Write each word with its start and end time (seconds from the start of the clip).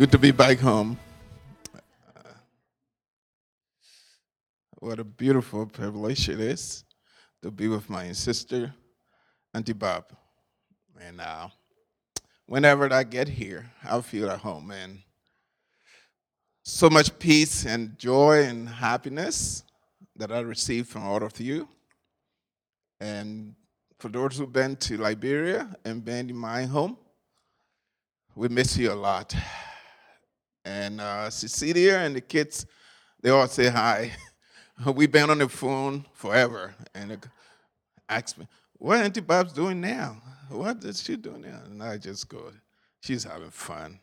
Good 0.00 0.12
to 0.12 0.18
be 0.18 0.30
back 0.30 0.58
home. 0.60 0.98
What 4.78 4.98
a 4.98 5.04
beautiful 5.04 5.66
privilege 5.66 6.26
it 6.30 6.40
is 6.40 6.84
to 7.42 7.50
be 7.50 7.68
with 7.68 7.90
my 7.90 8.10
sister, 8.12 8.72
Auntie 9.52 9.74
Bob. 9.74 10.06
And 10.98 11.20
uh, 11.20 11.48
whenever 12.46 12.90
I 12.90 13.02
get 13.02 13.28
here, 13.28 13.70
I 13.84 14.00
feel 14.00 14.30
at 14.30 14.38
home, 14.38 14.70
and 14.70 15.00
so 16.62 16.88
much 16.88 17.18
peace 17.18 17.66
and 17.66 17.98
joy 17.98 18.44
and 18.44 18.70
happiness 18.70 19.64
that 20.16 20.32
I 20.32 20.40
receive 20.40 20.86
from 20.86 21.02
all 21.02 21.22
of 21.22 21.38
you. 21.38 21.68
And 23.00 23.54
for 23.98 24.08
those 24.08 24.38
who've 24.38 24.50
been 24.50 24.76
to 24.76 24.96
Liberia 24.96 25.76
and 25.84 26.02
been 26.02 26.30
in 26.30 26.36
my 26.36 26.64
home, 26.64 26.96
we 28.34 28.48
miss 28.48 28.78
you 28.78 28.92
a 28.92 28.94
lot. 28.94 29.34
And 30.64 31.00
uh, 31.00 31.30
Cecilia 31.30 31.98
and 31.98 32.16
the 32.16 32.20
kids, 32.20 32.66
they 33.22 33.30
all 33.30 33.48
say 33.48 33.68
hi. 33.68 34.12
We've 34.94 35.10
been 35.10 35.30
on 35.30 35.38
the 35.38 35.48
phone 35.48 36.06
forever. 36.12 36.74
And 36.94 37.18
ask 38.08 38.38
me, 38.38 38.46
what 38.74 39.00
Auntie 39.00 39.20
Bob's 39.20 39.52
doing 39.52 39.80
now? 39.80 40.16
What 40.48 40.82
is 40.84 41.02
she 41.02 41.16
doing 41.16 41.42
now? 41.42 41.60
And 41.66 41.82
I 41.82 41.98
just 41.98 42.28
go, 42.28 42.50
she's 43.00 43.24
having 43.24 43.50
fun. 43.50 44.00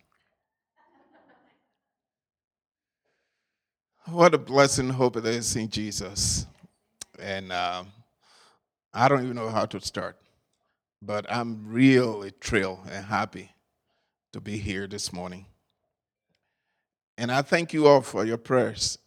What 4.06 4.34
a 4.34 4.38
blessing, 4.38 4.90
hope 4.90 5.18
it 5.18 5.26
is 5.26 5.54
in 5.58 5.68
Jesus. 5.68 6.46
And 7.20 7.52
um, 7.52 7.92
I 8.94 9.10
don't 9.10 9.24
even 9.24 9.36
know 9.36 9.50
how 9.50 9.66
to 9.66 9.82
start, 9.82 10.16
but 11.02 11.30
I'm 11.30 11.68
really 11.68 12.32
thrilled 12.40 12.80
and 12.90 13.06
happy 13.06 13.52
to 14.32 14.40
be 14.40 14.58
here 14.58 14.88
this 14.88 15.12
morning. 15.12 15.46
And 17.18 17.32
I 17.32 17.42
thank 17.42 17.74
you 17.74 17.88
all 17.88 18.02
for 18.02 18.26
your 18.26 18.38
prayers. 18.38 19.00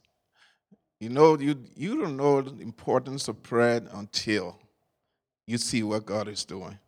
You 0.99 1.09
know, 1.09 1.39
you, 1.39 1.57
you 1.77 2.01
don't 2.01 2.17
know 2.17 2.43
the 2.43 2.61
importance 2.61 3.29
of 3.29 3.43
prayer 3.43 3.83
until 3.93 4.59
you 5.47 5.59
see 5.59 5.83
what 5.83 6.05
God 6.05 6.29
is 6.29 6.45
doing. 6.45 6.79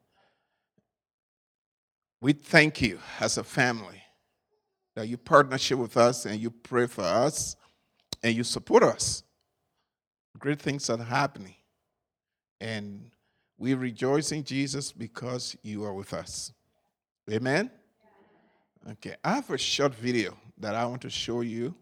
We 2.20 2.33
thank 2.33 2.83
you 2.83 2.98
as 3.20 3.39
a 3.39 3.45
family 3.45 4.03
that 4.95 5.09
you 5.09 5.17
partnership 5.17 5.79
with 5.79 5.97
us 5.97 6.27
and 6.27 6.39
you 6.39 6.51
pray 6.51 6.87
for 6.87 7.03
us 7.03 7.57
and 8.23 8.34
you 8.34 8.45
support 8.45 8.83
us. 8.83 9.23
Great 10.39 10.61
things 10.61 10.91
are 10.91 11.03
happening. 11.03 11.55
And 12.61 13.11
we 13.59 13.75
rejoice 13.75 14.33
in 14.33 14.45
Jesus 14.45 14.92
because 14.92 15.57
you 15.62 15.84
are 15.84 15.95
with 15.95 16.12
us. 16.12 16.53
Amen? 17.31 17.70
Okay, 18.91 19.14
I 19.25 19.34
have 19.34 19.51
a 19.51 19.59
short 19.59 19.95
video 19.95 20.36
that 20.58 20.75
I 20.75 20.84
want 20.86 21.03
to 21.03 21.11
show 21.11 21.41
you. 21.41 21.75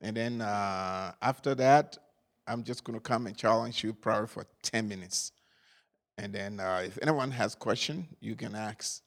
And 0.00 0.16
then 0.16 0.40
uh, 0.40 1.12
after 1.20 1.54
that, 1.56 1.98
I'm 2.46 2.64
just 2.64 2.84
going 2.84 2.98
to 2.98 3.02
come 3.02 3.26
and 3.26 3.36
challenge 3.36 3.84
you 3.84 3.92
probably 3.92 4.28
for 4.28 4.44
10 4.62 4.88
minutes. 4.88 5.32
And 6.18 6.32
then 6.32 6.60
uh, 6.60 6.82
if 6.84 6.98
anyone 7.00 7.30
has 7.30 7.54
question, 7.54 8.08
you 8.20 8.34
can 8.34 8.54
ask. 8.54 9.02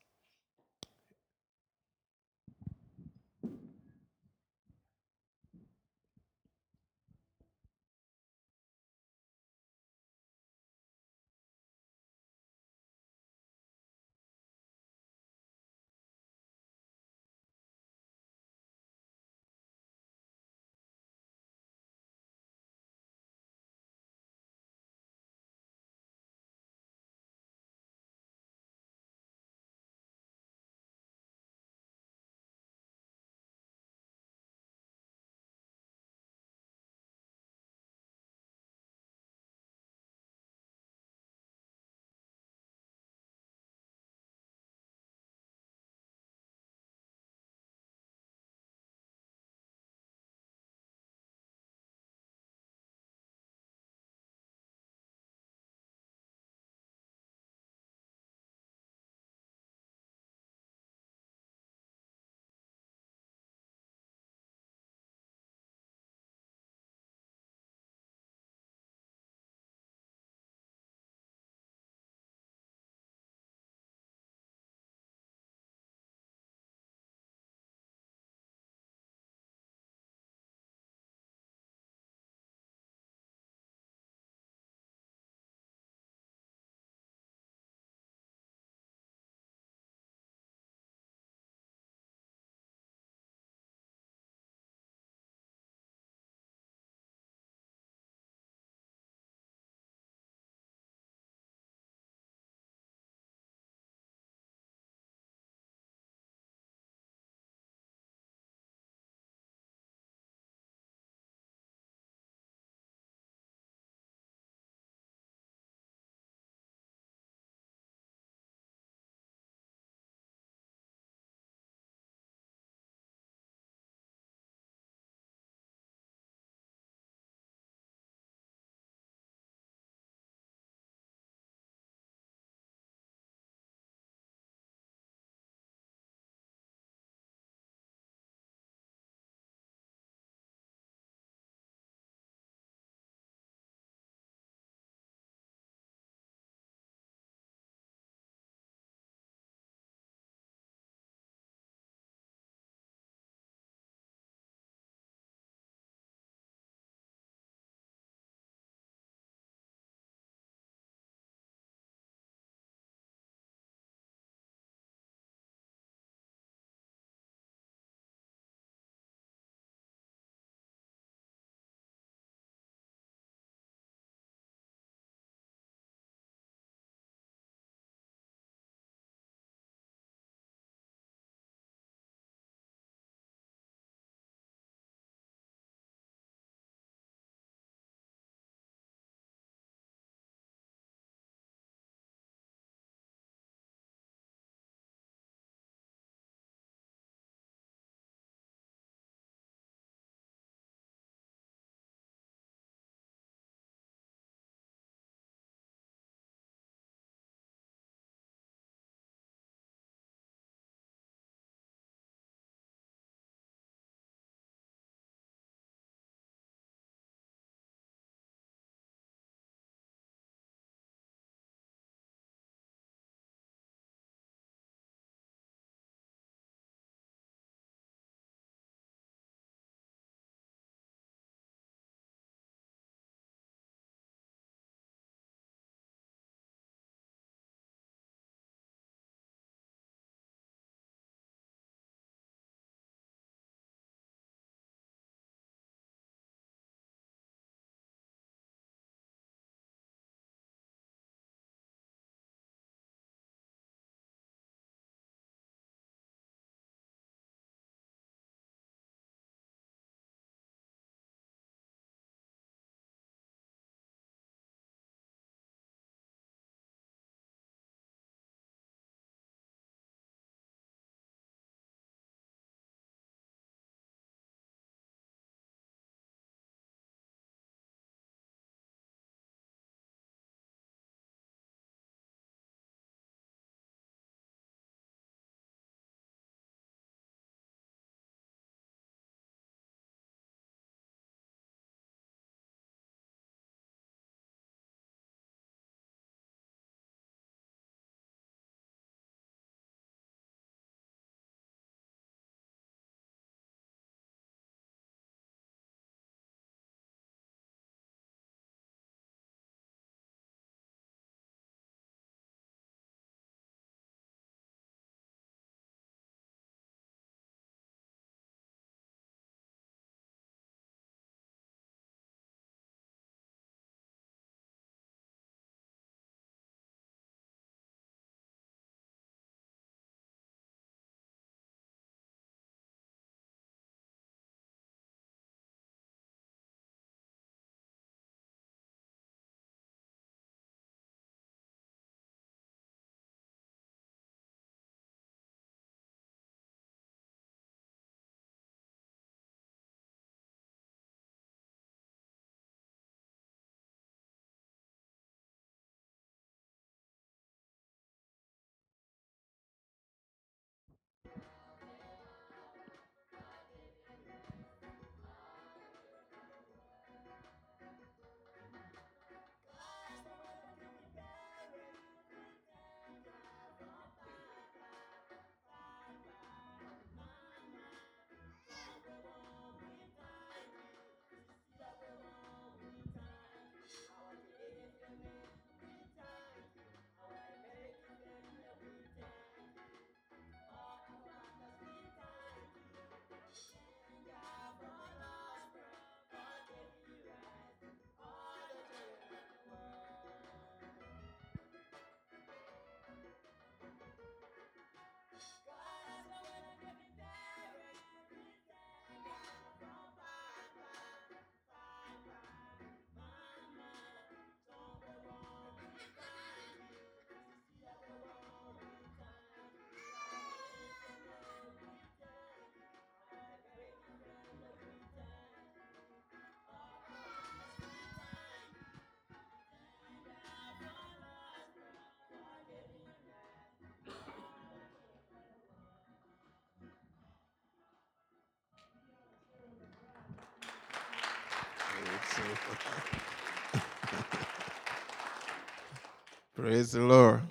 praise 446.36 446.74
the 446.74 446.81
Lord. 446.81 447.22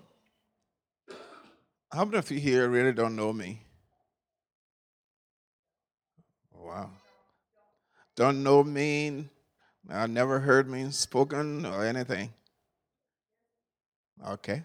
How 1.90 2.04
many 2.04 2.18
of 2.18 2.30
you 2.30 2.40
here 2.40 2.68
really 2.68 2.92
don't 2.92 3.14
know 3.14 3.32
me? 3.32 3.60
Wow. 6.54 6.90
Don't 8.16 8.42
know 8.42 8.64
me. 8.64 9.28
I 9.90 10.02
uh, 10.02 10.06
never 10.06 10.38
heard 10.38 10.70
me 10.70 10.90
spoken 10.90 11.66
or 11.66 11.84
anything. 11.84 12.32
Okay. 14.26 14.62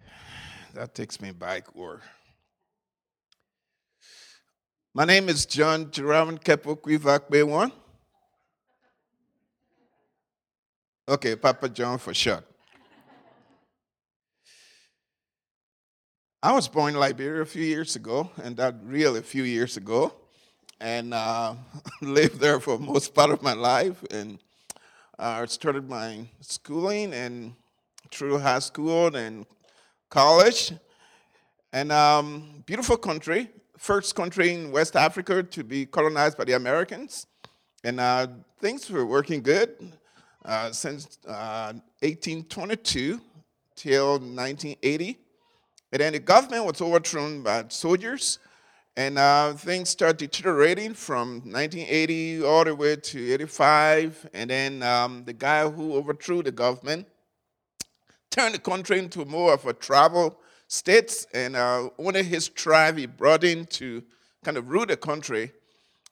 That 0.74 0.94
takes 0.94 1.20
me 1.20 1.30
back 1.30 1.66
or 1.74 2.02
my 4.92 5.04
name 5.04 5.28
is 5.28 5.46
John 5.46 5.86
Jiravan 5.86 6.42
Kepo 6.42 7.48
one. 7.48 7.72
Okay, 11.06 11.36
Papa 11.36 11.68
John 11.68 11.98
for 11.98 12.14
short. 12.14 12.44
I 16.42 16.50
was 16.52 16.66
born 16.66 16.94
in 16.94 16.98
Liberia 17.00 17.42
a 17.42 17.46
few 17.46 17.62
years 17.62 17.94
ago, 17.94 18.30
and 18.42 18.56
that 18.56 18.76
really 18.82 19.18
a 19.18 19.22
few 19.22 19.42
years 19.42 19.76
ago, 19.76 20.14
and 20.80 21.12
uh, 21.12 21.56
lived 22.00 22.40
there 22.40 22.58
for 22.58 22.78
most 22.78 23.14
part 23.14 23.28
of 23.28 23.42
my 23.42 23.52
life. 23.52 24.02
And 24.10 24.38
I 25.18 25.42
uh, 25.42 25.46
started 25.46 25.90
my 25.90 26.26
schooling 26.40 27.12
and 27.12 27.54
through 28.10 28.38
high 28.38 28.60
school 28.60 29.14
and 29.14 29.44
college. 30.08 30.72
And 31.70 31.92
um, 31.92 32.62
beautiful 32.64 32.96
country, 32.96 33.50
first 33.76 34.14
country 34.14 34.54
in 34.54 34.72
West 34.72 34.96
Africa 34.96 35.42
to 35.42 35.64
be 35.64 35.84
colonized 35.84 36.38
by 36.38 36.44
the 36.44 36.54
Americans. 36.54 37.26
And 37.82 38.00
uh, 38.00 38.28
things 38.58 38.88
were 38.88 39.04
working 39.04 39.42
good 39.42 39.92
uh, 40.44 40.70
since 40.72 41.18
uh, 41.26 41.72
1822 42.00 43.20
till 43.76 44.12
1980. 44.12 45.18
And 45.92 46.00
then 46.00 46.12
the 46.12 46.18
government 46.18 46.64
was 46.64 46.80
overthrown 46.80 47.42
by 47.42 47.66
soldiers, 47.68 48.38
and 48.96 49.18
uh, 49.18 49.54
things 49.54 49.90
started 49.90 50.18
deteriorating 50.18 50.94
from 50.94 51.36
1980 51.40 52.42
all 52.44 52.64
the 52.64 52.74
way 52.74 52.96
to 52.96 53.32
85. 53.32 54.30
And 54.34 54.50
then 54.50 54.82
um, 54.82 55.24
the 55.24 55.32
guy 55.32 55.68
who 55.68 55.94
overthrew 55.94 56.42
the 56.42 56.52
government 56.52 57.06
turned 58.30 58.54
the 58.54 58.58
country 58.58 58.98
into 58.98 59.24
more 59.24 59.54
of 59.54 59.66
a 59.66 59.72
travel 59.72 60.38
states, 60.66 61.26
and 61.32 61.54
uh, 61.56 61.82
one 61.96 62.16
of 62.16 62.26
his 62.26 62.48
tribe 62.48 62.98
he 62.98 63.06
brought 63.06 63.44
in 63.44 63.66
to 63.66 64.02
kind 64.42 64.56
of 64.56 64.68
rule 64.68 64.86
the 64.86 64.96
country. 64.96 65.52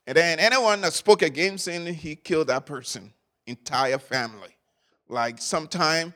And 0.06 0.16
then 0.16 0.38
anyone 0.38 0.80
that 0.80 0.92
spoke 0.92 1.22
against 1.22 1.68
him, 1.68 1.86
he 1.86 2.16
killed 2.16 2.48
that 2.48 2.66
person, 2.66 3.12
entire 3.46 3.98
family. 3.98 4.56
Like 5.08 5.40
sometime 5.40 6.14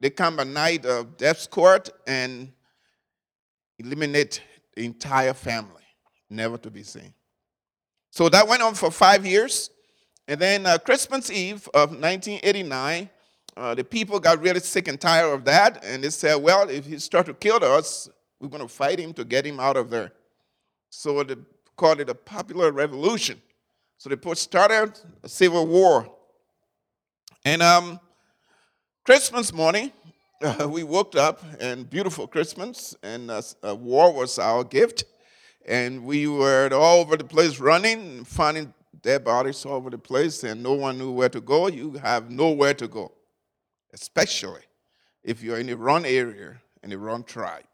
they 0.00 0.10
come 0.10 0.36
by 0.36 0.44
night 0.44 0.84
of 0.84 1.16
death's 1.16 1.46
court 1.46 1.90
and 2.06 2.52
eliminate 3.78 4.42
the 4.74 4.84
entire 4.84 5.34
family, 5.34 5.82
never 6.30 6.58
to 6.58 6.70
be 6.70 6.82
seen. 6.82 7.12
So 8.10 8.28
that 8.28 8.46
went 8.46 8.62
on 8.62 8.74
for 8.74 8.90
five 8.90 9.24
years. 9.24 9.70
And 10.28 10.40
then 10.40 10.66
uh, 10.66 10.78
Christmas 10.78 11.30
Eve 11.30 11.68
of 11.74 11.90
1989, 11.90 13.10
uh, 13.56 13.74
the 13.74 13.84
people 13.84 14.18
got 14.18 14.40
really 14.40 14.60
sick 14.60 14.88
and 14.88 15.00
tired 15.00 15.32
of 15.32 15.44
that, 15.44 15.84
and 15.84 16.02
they 16.02 16.10
said, 16.10 16.36
well, 16.36 16.68
if 16.68 16.86
he 16.86 16.98
starts 16.98 17.28
to 17.28 17.34
kill 17.34 17.62
us, 17.62 18.08
we're 18.40 18.48
going 18.48 18.62
to 18.62 18.68
fight 18.68 18.98
him 18.98 19.12
to 19.14 19.24
get 19.24 19.46
him 19.46 19.60
out 19.60 19.76
of 19.76 19.90
there. 19.90 20.12
So 20.90 21.22
they 21.22 21.36
called 21.76 22.00
it 22.00 22.08
a 22.08 22.14
popular 22.14 22.72
revolution. 22.72 23.40
So 23.98 24.08
they 24.08 24.16
put, 24.16 24.38
started 24.38 24.98
a 25.22 25.28
civil 25.28 25.66
war. 25.66 26.12
And 27.44 27.62
um, 27.62 28.00
Christmas 29.04 29.52
morning, 29.52 29.92
uh, 30.42 30.68
we 30.68 30.82
woke 30.82 31.16
up, 31.16 31.42
and 31.60 31.88
beautiful 31.88 32.26
Christmas, 32.26 32.94
and 33.02 33.30
uh, 33.30 33.42
a 33.62 33.74
war 33.74 34.12
was 34.12 34.38
our 34.38 34.64
gift. 34.64 35.04
And 35.66 36.04
we 36.04 36.26
were 36.26 36.68
all 36.72 37.00
over 37.00 37.16
the 37.16 37.24
place 37.24 37.60
running, 37.60 38.24
finding 38.24 38.74
dead 39.00 39.24
bodies 39.24 39.64
all 39.64 39.74
over 39.74 39.90
the 39.90 39.98
place, 39.98 40.42
and 40.44 40.62
no 40.62 40.72
one 40.72 40.98
knew 40.98 41.12
where 41.12 41.28
to 41.28 41.40
go. 41.40 41.68
You 41.68 41.92
have 41.94 42.30
nowhere 42.30 42.74
to 42.74 42.88
go 42.88 43.12
especially 43.92 44.62
if 45.22 45.42
you're 45.42 45.58
in 45.58 45.66
the 45.66 45.76
wrong 45.76 46.04
area, 46.04 46.60
in 46.82 46.90
the 46.90 46.98
wrong 46.98 47.22
tribe. 47.22 47.64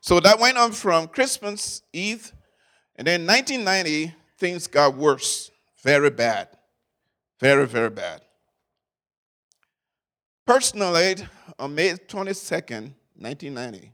So 0.00 0.20
that 0.20 0.38
went 0.38 0.58
on 0.58 0.72
from 0.72 1.08
Christmas 1.08 1.82
Eve, 1.92 2.32
and 2.96 3.06
then 3.06 3.26
1990, 3.26 4.14
things 4.38 4.66
got 4.66 4.96
worse, 4.96 5.50
very 5.82 6.10
bad, 6.10 6.48
very, 7.40 7.66
very 7.66 7.90
bad. 7.90 8.22
Personally, 10.46 11.16
on 11.58 11.74
May 11.74 11.90
22nd, 11.94 12.92
1990, 13.18 13.92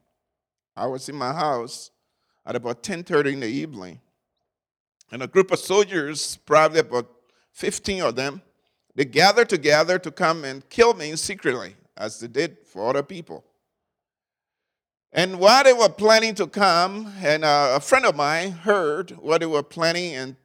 I 0.77 0.87
was 0.87 1.09
in 1.09 1.17
my 1.17 1.33
house 1.33 1.91
at 2.45 2.55
about 2.55 2.83
10:30 2.83 3.33
in 3.33 3.41
the 3.41 3.47
evening, 3.47 4.03
and 5.11 5.23
a 5.23 5.27
group 5.27 5.51
of 5.51 5.59
soldiers, 5.59 6.37
probably 6.45 6.81
about 6.81 7.11
15 7.53 8.03
of 8.03 8.17
them, 8.17 8.43
they 8.95 9.07
gathered 9.07 9.49
together 9.49 9.99
to 9.99 10.11
come 10.11 10.45
and 10.45 10.69
kill 10.69 10.93
me 10.93 11.17
secretly, 11.17 11.75
as 11.97 12.21
they 12.21 12.29
did 12.29 12.59
for 12.67 12.87
other 12.87 13.03
people. 13.03 13.45
And 15.11 15.41
while 15.41 15.65
they 15.65 15.73
were 15.73 15.89
planning 15.89 16.35
to 16.35 16.47
come, 16.47 17.15
and 17.23 17.47
uh, 17.47 17.73
a 17.77 17.81
friend 17.81 18.05
of 18.05 18.15
mine 18.15 18.51
heard 18.51 19.13
what 19.13 19.41
they 19.41 19.47
were 19.47 19.63
planning 19.63 20.17
and 20.17 20.37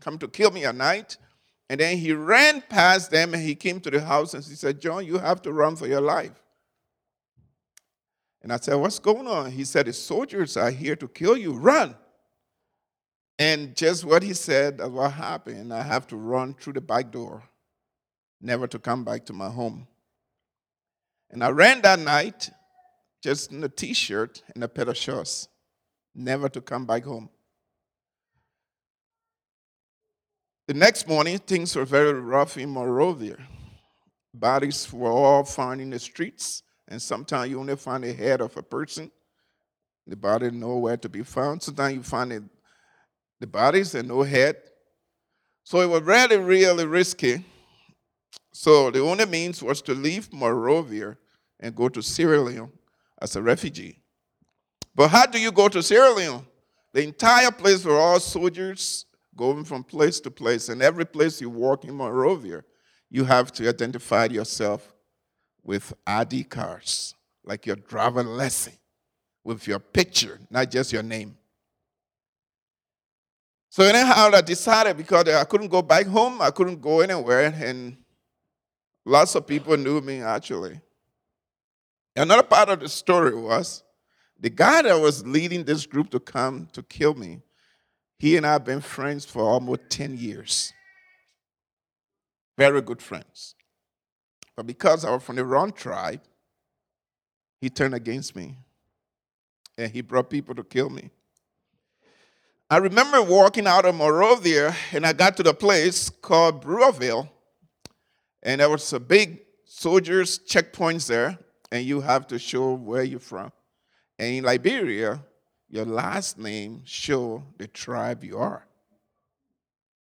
come 0.00 0.18
to 0.18 0.28
kill 0.28 0.50
me 0.50 0.66
at 0.66 0.74
night, 0.74 1.16
and 1.68 1.80
then 1.80 1.98
he 1.98 2.12
ran 2.12 2.62
past 2.68 3.10
them 3.10 3.34
and 3.34 3.42
he 3.42 3.54
came 3.54 3.80
to 3.80 3.90
the 3.90 4.00
house 4.00 4.34
and 4.34 4.44
he 4.44 4.54
said, 4.54 4.80
John, 4.80 5.04
you 5.04 5.18
have 5.18 5.42
to 5.42 5.52
run 5.52 5.76
for 5.76 5.86
your 5.86 6.00
life. 6.00 6.32
And 8.42 8.52
I 8.52 8.58
said, 8.58 8.74
What's 8.74 9.00
going 9.00 9.26
on? 9.26 9.50
He 9.50 9.64
said, 9.64 9.86
The 9.86 9.92
soldiers 9.92 10.56
are 10.56 10.70
here 10.70 10.94
to 10.96 11.08
kill 11.08 11.36
you. 11.36 11.52
Run. 11.52 11.96
And 13.38 13.76
just 13.76 14.04
what 14.04 14.22
he 14.22 14.32
said, 14.32 14.78
that's 14.78 14.88
what 14.88 15.12
happened. 15.12 15.74
I 15.74 15.82
have 15.82 16.06
to 16.06 16.16
run 16.16 16.54
through 16.54 16.74
the 16.74 16.80
back 16.80 17.10
door 17.10 17.42
never 18.40 18.66
to 18.68 18.78
come 18.78 19.04
back 19.04 19.26
to 19.26 19.32
my 19.32 19.48
home. 19.48 19.86
And 21.30 21.42
I 21.42 21.50
ran 21.50 21.82
that 21.82 21.98
night 21.98 22.50
just 23.20 23.50
in 23.50 23.62
a 23.64 23.68
t 23.68 23.92
shirt 23.92 24.42
and 24.54 24.62
a 24.62 24.68
pair 24.68 24.88
of 24.88 24.96
shorts, 24.96 25.48
never 26.14 26.48
to 26.48 26.60
come 26.60 26.86
back 26.86 27.04
home. 27.04 27.28
The 30.66 30.74
next 30.74 31.06
morning, 31.06 31.38
things 31.38 31.76
were 31.76 31.84
very 31.84 32.12
rough 32.12 32.56
in 32.56 32.70
Monrovia. 32.70 33.36
Bodies 34.34 34.92
were 34.92 35.10
all 35.10 35.44
found 35.44 35.80
in 35.80 35.90
the 35.90 35.98
streets, 35.98 36.62
and 36.88 37.00
sometimes 37.00 37.50
you 37.50 37.60
only 37.60 37.76
find 37.76 38.04
the 38.04 38.12
head 38.12 38.40
of 38.40 38.56
a 38.56 38.62
person. 38.62 39.10
The 40.06 40.16
body 40.16 40.50
nowhere 40.50 40.96
to 40.98 41.08
be 41.08 41.22
found. 41.22 41.62
Sometimes 41.62 41.94
you 41.94 42.02
find 42.02 42.32
it, 42.32 42.42
the 43.40 43.46
bodies 43.46 43.94
and 43.94 44.08
no 44.08 44.22
head. 44.22 44.56
So 45.64 45.80
it 45.80 45.88
was 45.88 46.02
really, 46.02 46.36
really 46.36 46.86
risky 46.86 47.44
so 48.58 48.90
the 48.90 49.00
only 49.00 49.26
means 49.26 49.62
was 49.62 49.82
to 49.82 49.94
leave 49.94 50.32
Monrovia 50.32 51.18
and 51.60 51.74
go 51.74 51.90
to 51.90 52.02
Sierra 52.02 52.40
Leone 52.40 52.72
as 53.20 53.36
a 53.36 53.42
refugee. 53.42 54.00
But 54.94 55.08
how 55.08 55.26
do 55.26 55.38
you 55.38 55.52
go 55.52 55.68
to 55.68 55.82
Sierra 55.82 56.14
Leone? 56.14 56.46
The 56.94 57.02
entire 57.02 57.50
place 57.50 57.84
were 57.84 57.98
all 57.98 58.18
soldiers 58.18 59.04
going 59.36 59.64
from 59.64 59.84
place 59.84 60.20
to 60.20 60.30
place, 60.30 60.68
and 60.68 60.82
every 60.82 61.04
place 61.04 61.40
you 61.40 61.50
walk 61.50 61.84
in 61.84 61.94
Monrovia, 61.94 62.62
you 63.10 63.24
have 63.24 63.52
to 63.52 63.68
identify 63.68 64.26
yourself 64.26 64.92
with 65.62 65.92
ID 66.06 66.44
cards, 66.44 67.14
like 67.44 67.66
your 67.66 67.76
driver 67.76 68.22
lesson, 68.22 68.72
with 69.44 69.66
your 69.66 69.78
picture, 69.78 70.38
not 70.50 70.70
just 70.70 70.92
your 70.92 71.02
name. 71.02 71.36
So 73.68 73.84
anyhow, 73.84 74.30
I 74.32 74.40
decided 74.40 74.96
because 74.96 75.28
I 75.28 75.44
couldn't 75.44 75.68
go 75.68 75.82
back 75.82 76.06
home, 76.06 76.40
I 76.40 76.50
couldn't 76.50 76.80
go 76.80 77.00
anywhere, 77.00 77.52
and 77.56 77.96
Lots 79.08 79.36
of 79.36 79.46
people 79.46 79.76
knew 79.76 80.00
me 80.00 80.20
actually. 80.20 80.80
Another 82.16 82.42
part 82.42 82.68
of 82.70 82.80
the 82.80 82.88
story 82.88 83.36
was 83.36 83.84
the 84.38 84.50
guy 84.50 84.82
that 84.82 85.00
was 85.00 85.24
leading 85.24 85.62
this 85.62 85.86
group 85.86 86.10
to 86.10 86.18
come 86.18 86.68
to 86.72 86.82
kill 86.82 87.14
me, 87.14 87.40
he 88.18 88.36
and 88.36 88.46
I 88.46 88.52
have 88.52 88.64
been 88.64 88.80
friends 88.80 89.24
for 89.24 89.42
almost 89.42 89.82
10 89.90 90.16
years. 90.16 90.72
Very 92.56 92.80
good 92.80 93.02
friends. 93.02 93.54
But 94.56 94.66
because 94.66 95.04
I 95.04 95.10
was 95.10 95.22
from 95.22 95.36
the 95.36 95.44
wrong 95.44 95.72
tribe, 95.72 96.22
he 97.60 97.68
turned 97.68 97.94
against 97.94 98.34
me 98.34 98.56
and 99.76 99.90
he 99.90 100.00
brought 100.00 100.30
people 100.30 100.54
to 100.54 100.64
kill 100.64 100.88
me. 100.88 101.10
I 102.70 102.78
remember 102.78 103.22
walking 103.22 103.66
out 103.66 103.84
of 103.84 103.94
Monrovia 103.94 104.74
and 104.92 105.06
I 105.06 105.12
got 105.12 105.36
to 105.36 105.42
the 105.42 105.54
place 105.54 106.08
called 106.08 106.64
Brewerville 106.64 107.28
and 108.46 108.60
there 108.60 108.70
was 108.70 108.92
a 108.92 109.00
big 109.00 109.40
soldiers 109.64 110.38
checkpoints 110.38 111.08
there, 111.08 111.36
and 111.72 111.84
you 111.84 112.00
have 112.00 112.28
to 112.28 112.38
show 112.38 112.74
where 112.74 113.02
you're 113.02 113.18
from. 113.18 113.50
And 114.18 114.36
in 114.36 114.44
Liberia, 114.44 115.20
your 115.68 115.84
last 115.84 116.38
name 116.38 116.82
show 116.84 117.42
the 117.58 117.66
tribe 117.66 118.22
you 118.22 118.38
are. 118.38 118.66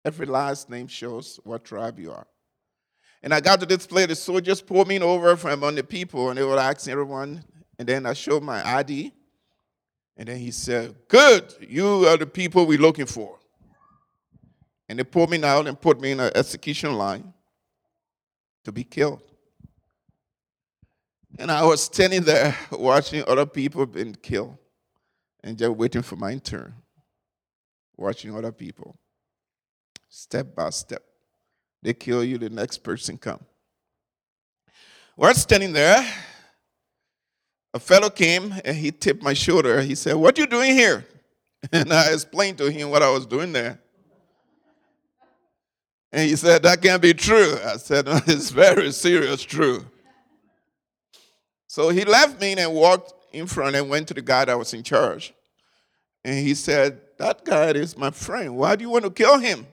Every 0.05 0.27
last 0.27 0.69
name 0.69 0.89
shows 0.89 1.39
what 1.45 1.65
tribe 1.65 1.99
you 1.99 2.13
are. 2.13 2.27
And 3.23 3.33
I 3.33 3.41
got 3.41 3.61
to 3.61 3.67
this 3.67 3.87
place, 3.87 4.09
the 4.09 4.17
soldiers 4.17 4.61
pulled 4.61 4.89
me 4.89 4.99
over 4.99 5.37
from 5.37 5.53
among 5.53 5.77
the 5.77 5.85
people, 5.85 6.31
and 6.31 6.39
they 6.39 6.43
were 6.43 6.59
asking 6.59 6.93
everyone. 6.93 7.45
And 7.79 7.89
then 7.89 8.05
I 8.05 8.13
showed 8.15 8.43
my 8.43 8.67
ID. 8.79 9.13
And 10.17 10.29
then 10.29 10.39
he 10.39 10.51
said, 10.51 10.97
Good, 11.07 11.55
you 11.61 12.07
are 12.07 12.17
the 12.17 12.27
people 12.27 12.67
we're 12.67 12.81
looking 12.81 13.07
for. 13.07 13.39
And 14.89 14.99
they 14.99 15.05
pulled 15.05 15.31
me 15.31 15.43
out 15.45 15.69
and 15.69 15.81
put 15.81 16.01
me 16.01 16.11
in 16.11 16.21
an 16.21 16.33
execution 16.35 16.95
line 16.95 17.33
to 18.65 18.73
be 18.73 18.83
killed. 18.83 19.23
And 21.39 21.51
I 21.51 21.65
was 21.65 21.83
standing 21.83 22.23
there 22.23 22.57
watching 22.73 23.25
other 23.27 23.47
people 23.47 23.87
being 23.87 24.15
killed 24.17 24.59
and 25.43 25.59
just 25.59 25.73
waiting 25.73 26.03
for 26.03 26.17
my 26.17 26.37
turn, 26.39 26.75
watching 27.97 28.35
other 28.35 28.53
people 28.53 28.97
step 30.13 30.55
by 30.55 30.71
step. 30.71 31.03
They 31.83 31.95
kill 31.95 32.23
you, 32.23 32.39
the 32.39 32.51
next 32.51 32.79
person 32.79 33.17
come. 33.17 33.41
We're 35.17 35.35
standing 35.35 35.73
there. 35.73 36.07
A 37.75 37.79
fellow 37.79 38.11
came 38.11 38.55
and 38.65 38.77
he 38.77 38.91
tipped 38.91 39.23
my 39.23 39.33
shoulder. 39.33 39.81
He 39.81 39.95
said, 39.95 40.15
What 40.15 40.39
you 40.39 40.47
doing 40.47 40.75
here? 40.75 41.07
And 41.71 41.93
I 41.93 42.13
explained 42.13 42.59
to 42.59 42.69
him 42.69 42.91
what 42.91 43.05
I 43.05 43.11
was 43.11 43.25
doing 43.25 43.53
there. 43.53 43.79
And 46.11 46.29
he 46.29 46.35
said, 46.35 46.63
That 46.65 46.83
can't 46.83 47.01
be 47.01 47.15
true. 47.15 47.57
I 47.65 47.77
said, 47.77 48.05
It's 48.27 48.51
very 48.51 48.91
serious 48.91 49.43
true. 49.43 49.87
So 51.69 51.89
he 51.89 52.05
left 52.05 52.41
me 52.41 52.55
and 52.55 52.75
walked 52.75 53.15
in 53.33 53.47
front 53.47 53.77
and 53.77 53.89
went 53.89 54.09
to 54.09 54.15
the 54.15 54.23
guy 54.23 54.45
that 54.45 54.59
was 54.59 54.75
in 54.75 54.83
charge. 54.83 55.35
And 56.25 56.39
he 56.39 56.55
said, 56.55 57.01
That 57.19 57.45
guy 57.45 57.71
is 57.71 57.97
my 57.97 58.11
friend. 58.11 58.57
Why 58.57 58.77
do 58.77 58.83
you 58.83 58.91
want 58.91 59.05
to 59.05 59.11
kill 59.11 59.39
him? 59.39 59.67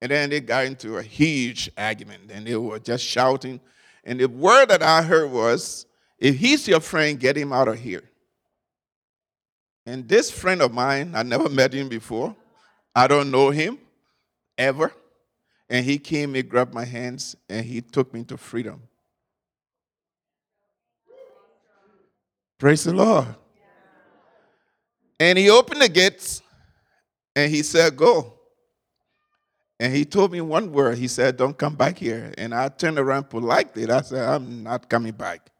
And 0.00 0.10
then 0.10 0.30
they 0.30 0.40
got 0.40 0.64
into 0.64 0.96
a 0.96 1.02
huge 1.02 1.70
argument 1.76 2.30
and 2.32 2.46
they 2.46 2.56
were 2.56 2.78
just 2.78 3.04
shouting. 3.04 3.60
And 4.04 4.20
the 4.20 4.28
word 4.28 4.66
that 4.66 4.82
I 4.82 5.02
heard 5.02 5.30
was, 5.30 5.86
if 6.18 6.36
he's 6.36 6.66
your 6.68 6.80
friend, 6.80 7.18
get 7.18 7.36
him 7.36 7.52
out 7.52 7.68
of 7.68 7.78
here. 7.78 8.04
And 9.86 10.06
this 10.08 10.30
friend 10.30 10.62
of 10.62 10.72
mine, 10.72 11.14
I 11.14 11.22
never 11.22 11.48
met 11.48 11.72
him 11.72 11.88
before. 11.88 12.36
I 12.94 13.06
don't 13.06 13.30
know 13.30 13.50
him 13.50 13.78
ever. 14.56 14.92
And 15.68 15.84
he 15.84 15.98
came, 15.98 16.34
he 16.34 16.42
grabbed 16.42 16.74
my 16.74 16.84
hands, 16.84 17.36
and 17.48 17.64
he 17.64 17.80
took 17.80 18.12
me 18.12 18.24
to 18.24 18.36
freedom. 18.36 18.82
Praise 22.58 22.84
the 22.84 22.92
Lord. 22.92 23.26
And 25.20 25.38
he 25.38 25.48
opened 25.50 25.80
the 25.80 25.88
gates 25.88 26.42
and 27.34 27.50
he 27.50 27.62
said, 27.62 27.96
Go. 27.96 28.34
And 29.80 29.94
he 29.94 30.04
told 30.04 30.32
me 30.32 30.40
one 30.40 30.72
word. 30.72 30.98
He 30.98 31.06
said, 31.06 31.36
Don't 31.36 31.56
come 31.56 31.76
back 31.76 31.98
here. 31.98 32.32
And 32.36 32.52
I 32.52 32.68
turned 32.68 32.98
around 32.98 33.30
politely. 33.30 33.88
I 33.88 34.00
said, 34.00 34.28
I'm 34.28 34.62
not 34.64 34.88
coming 34.88 35.12
back. 35.12 35.50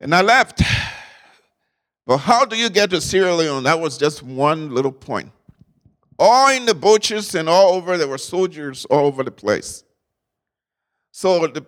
And 0.00 0.14
I 0.14 0.22
left. 0.22 0.62
But 2.06 2.18
how 2.18 2.44
do 2.44 2.56
you 2.56 2.68
get 2.70 2.90
to 2.90 3.00
Sierra 3.00 3.34
Leone? 3.34 3.62
That 3.62 3.78
was 3.78 3.96
just 3.96 4.22
one 4.22 4.74
little 4.74 4.90
point. 4.90 5.30
All 6.18 6.50
in 6.50 6.66
the 6.66 6.74
butchers 6.74 7.34
and 7.36 7.48
all 7.48 7.74
over, 7.74 7.96
there 7.96 8.08
were 8.08 8.18
soldiers 8.18 8.84
all 8.86 9.06
over 9.06 9.22
the 9.22 9.30
place. 9.30 9.84
So 11.12 11.46
the, 11.46 11.64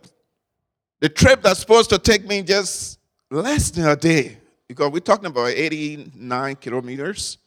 the 1.02 1.08
trip 1.08 1.42
that's 1.42 1.58
supposed 1.58 1.90
to 1.90 1.98
take 1.98 2.24
me 2.28 2.42
just 2.42 3.00
less 3.28 3.72
than 3.72 3.88
a 3.88 3.96
day, 3.96 4.38
because 4.68 4.92
we're 4.92 5.00
talking 5.00 5.26
about 5.26 5.48
89 5.48 6.54
kilometers 6.56 7.38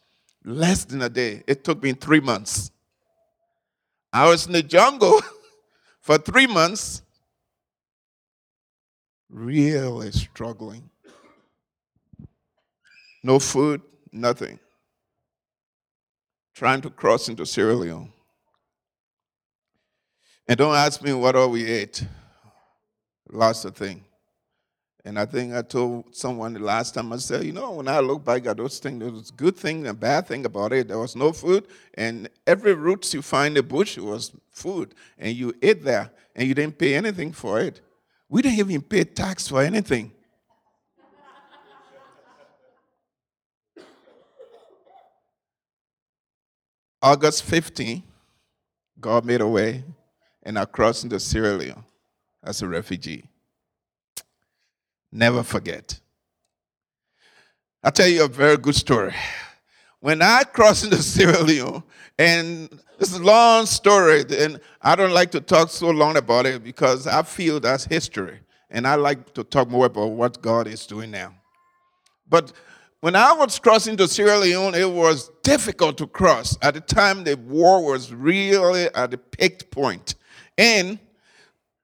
less 0.44 0.84
than 0.84 1.02
a 1.02 1.08
day. 1.08 1.42
It 1.48 1.64
took 1.64 1.82
me 1.82 1.94
three 1.94 2.20
months. 2.20 2.70
I 4.12 4.28
was 4.28 4.46
in 4.46 4.52
the 4.52 4.62
jungle 4.62 5.22
for 6.02 6.18
three 6.18 6.48
months, 6.48 7.02
really 9.30 10.12
struggling. 10.12 10.90
No 13.24 13.40
food, 13.40 13.82
nothing. 14.12 14.60
Trying 16.54 16.82
to 16.82 16.90
cross 16.90 17.30
into 17.30 17.46
Sierra 17.46 17.74
Leone. 17.74 18.12
And 20.46 20.58
don't 20.58 20.76
ask 20.76 21.02
me 21.02 21.14
what 21.14 21.38
all 21.38 21.50
we 21.52 21.66
ate. 21.66 22.06
Lots 23.32 23.66
of 23.66 23.76
things. 23.76 24.04
And 25.04 25.20
I 25.20 25.26
think 25.26 25.54
I 25.54 25.62
told 25.62 26.16
someone 26.16 26.54
the 26.54 26.60
last 26.60 26.96
time 26.96 27.14
I 27.14 27.18
said, 27.18 27.44
you 27.44 27.54
know, 27.54 27.74
when 27.74 27.88
I 27.88 28.00
look 28.00 28.26
back 28.26 28.48
at 28.48 28.58
those 28.58 28.80
things, 28.80 29.00
there 29.00 29.12
was 29.12 29.30
good 29.30 29.56
thing 29.56 29.86
and 29.86 30.00
bad 30.00 30.28
thing 30.28 30.46
about 30.46 30.74
it. 30.74 30.88
There 30.88 30.98
was 30.98 31.16
no 31.16 31.32
food, 31.32 31.68
and 31.94 32.28
every 32.48 32.74
roots 32.74 33.14
you 33.14 33.22
find 33.22 33.56
in 33.56 33.64
the 33.64 33.64
bush 33.64 34.00
was 34.00 34.32
food, 34.50 34.96
and 35.20 35.36
you 35.36 35.54
ate 35.62 35.84
there, 35.84 36.10
and 36.36 36.48
you 36.48 36.56
didn't 36.56 36.80
pay 36.80 36.96
anything 36.96 37.32
for 37.34 37.60
it. 37.60 37.82
We 38.28 38.42
didn't 38.42 38.58
even 38.58 38.82
pay 38.82 39.04
tax 39.04 39.48
for 39.48 39.62
anything. 39.62 40.12
August 47.00 47.44
15, 47.44 48.02
God 49.00 49.24
made 49.24 49.42
a 49.42 49.48
way, 49.48 49.84
and 50.42 50.58
I 50.58 50.66
crossed 50.66 51.04
into 51.04 51.20
Sierra 51.20 51.54
Leone 51.54 51.84
as 52.46 52.62
a 52.62 52.68
refugee. 52.68 53.28
Never 55.12 55.44
forget. 55.44 56.00
I'll 57.84 57.92
tell 57.92 58.08
you 58.08 58.24
a 58.26 58.28
very 58.28 58.58
good 58.58 58.76
story. 58.76 59.14
When 60.00 60.22
I 60.22 60.44
crossed 60.44 60.84
into 60.84 61.02
Sierra 61.02 61.42
Leone, 61.42 61.84
and 62.18 62.70
this 62.98 63.12
is 63.12 63.20
a 63.20 63.24
long 63.24 63.66
story, 63.66 64.24
and 64.38 64.60
I 64.82 64.96
don't 64.96 65.12
like 65.12 65.32
to 65.32 65.42
talk 65.42 65.70
so 65.70 65.90
long 65.90 66.18
about 66.18 66.46
it 66.46 66.64
because 66.64 67.08
I 67.08 67.24
feel 67.24 67.60
that's 67.60 67.86
history. 67.86 68.40
And 68.70 68.88
I 68.88 68.96
like 68.96 69.34
to 69.34 69.44
talk 69.44 69.70
more 69.70 69.86
about 69.86 70.08
what 70.08 70.42
God 70.42 70.68
is 70.68 70.86
doing 70.86 71.12
now. 71.12 71.34
But 72.28 72.52
when 73.02 73.16
I 73.16 73.34
was 73.34 73.60
crossing 73.60 73.98
to 73.98 74.08
Sierra 74.08 74.40
Leone, 74.40 74.74
it 74.74 74.90
was 74.90 75.30
difficult 75.44 75.98
to 76.00 76.08
cross. 76.08 76.58
At 76.62 76.74
the 76.74 76.82
time, 76.82 77.24
the 77.24 77.36
war 77.36 77.86
was 77.86 78.14
really 78.14 78.86
at 78.96 79.12
the 79.12 79.18
peak 79.18 79.70
point. 79.70 80.16
And 80.58 81.00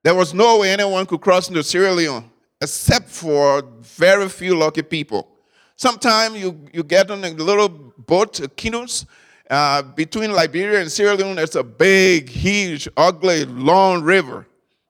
there 0.04 0.16
was 0.16 0.34
no 0.34 0.60
way 0.60 0.72
anyone 0.72 1.06
could 1.06 1.22
cross 1.22 1.50
into 1.50 1.64
Sierra 1.64 1.92
Leone 1.92 2.30
except 2.62 3.10
for 3.10 3.64
very 3.82 4.30
few 4.30 4.56
lucky 4.56 4.84
people. 4.84 5.28
Sometimes 5.76 6.38
you, 6.38 6.68
you 6.72 6.84
get 6.84 7.10
on 7.10 7.24
a 7.24 7.32
little 7.32 7.68
boat, 7.70 8.40
canoes, 8.56 9.06
uh, 9.50 9.82
between 9.82 10.32
Liberia 10.32 10.80
and 10.80 10.92
Sierra 10.92 11.16
Leone, 11.16 11.36
there's 11.36 11.56
a 11.56 11.64
big, 11.64 12.30
huge, 12.30 12.88
ugly, 12.96 13.46
long 13.46 14.02
river. 14.04 14.48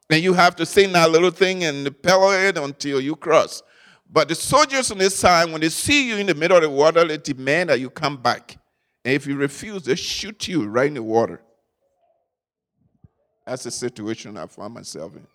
And 0.10 0.22
you 0.22 0.34
have 0.34 0.56
to 0.58 0.84
in 0.84 0.92
that 0.92 1.10
little 1.10 1.32
thing 1.32 1.64
and 1.64 2.02
pedal 2.04 2.32
it 2.32 2.58
until 2.58 3.00
you 3.00 3.16
cross. 3.16 3.64
But 4.12 4.28
the 4.28 4.36
soldiers 4.36 4.92
on 4.92 4.98
this 4.98 5.16
side, 5.16 5.50
when 5.50 5.62
they 5.62 5.70
see 5.70 6.10
you 6.10 6.18
in 6.18 6.28
the 6.28 6.36
middle 6.36 6.58
of 6.58 6.64
the 6.64 6.70
water, 6.70 7.08
they 7.08 7.18
demand 7.18 7.70
that 7.70 7.80
you 7.80 7.90
come 7.90 8.18
back. 8.18 8.58
And 9.06 9.14
if 9.16 9.26
you 9.26 9.36
refuse, 9.36 9.84
they 9.84 9.96
shoot 9.96 10.48
you 10.50 10.68
right 10.68 10.88
in 10.88 10.96
the 10.96 11.04
water. 11.04 11.42
That's 13.52 13.64
the 13.64 13.72
situation 13.72 14.38
I 14.38 14.46
found 14.48 14.76
myself 14.76 15.14
in. 15.14 15.28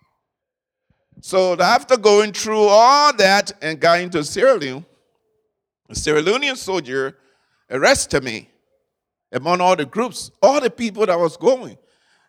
So 1.20 1.54
after 1.60 1.98
going 1.98 2.32
through 2.32 2.62
all 2.62 3.14
that 3.14 3.52
and 3.60 3.78
got 3.78 4.00
into 4.00 4.24
Sierra 4.24 4.54
Leone, 4.54 4.86
a 5.90 5.94
Sierra 5.94 6.22
Leonean 6.22 6.56
soldier 6.56 7.18
arrested 7.70 8.24
me 8.24 8.48
among 9.30 9.60
all 9.60 9.76
the 9.76 9.84
groups, 9.84 10.30
all 10.40 10.62
the 10.62 10.70
people 10.70 11.04
that 11.04 11.18
was 11.18 11.36
going. 11.36 11.76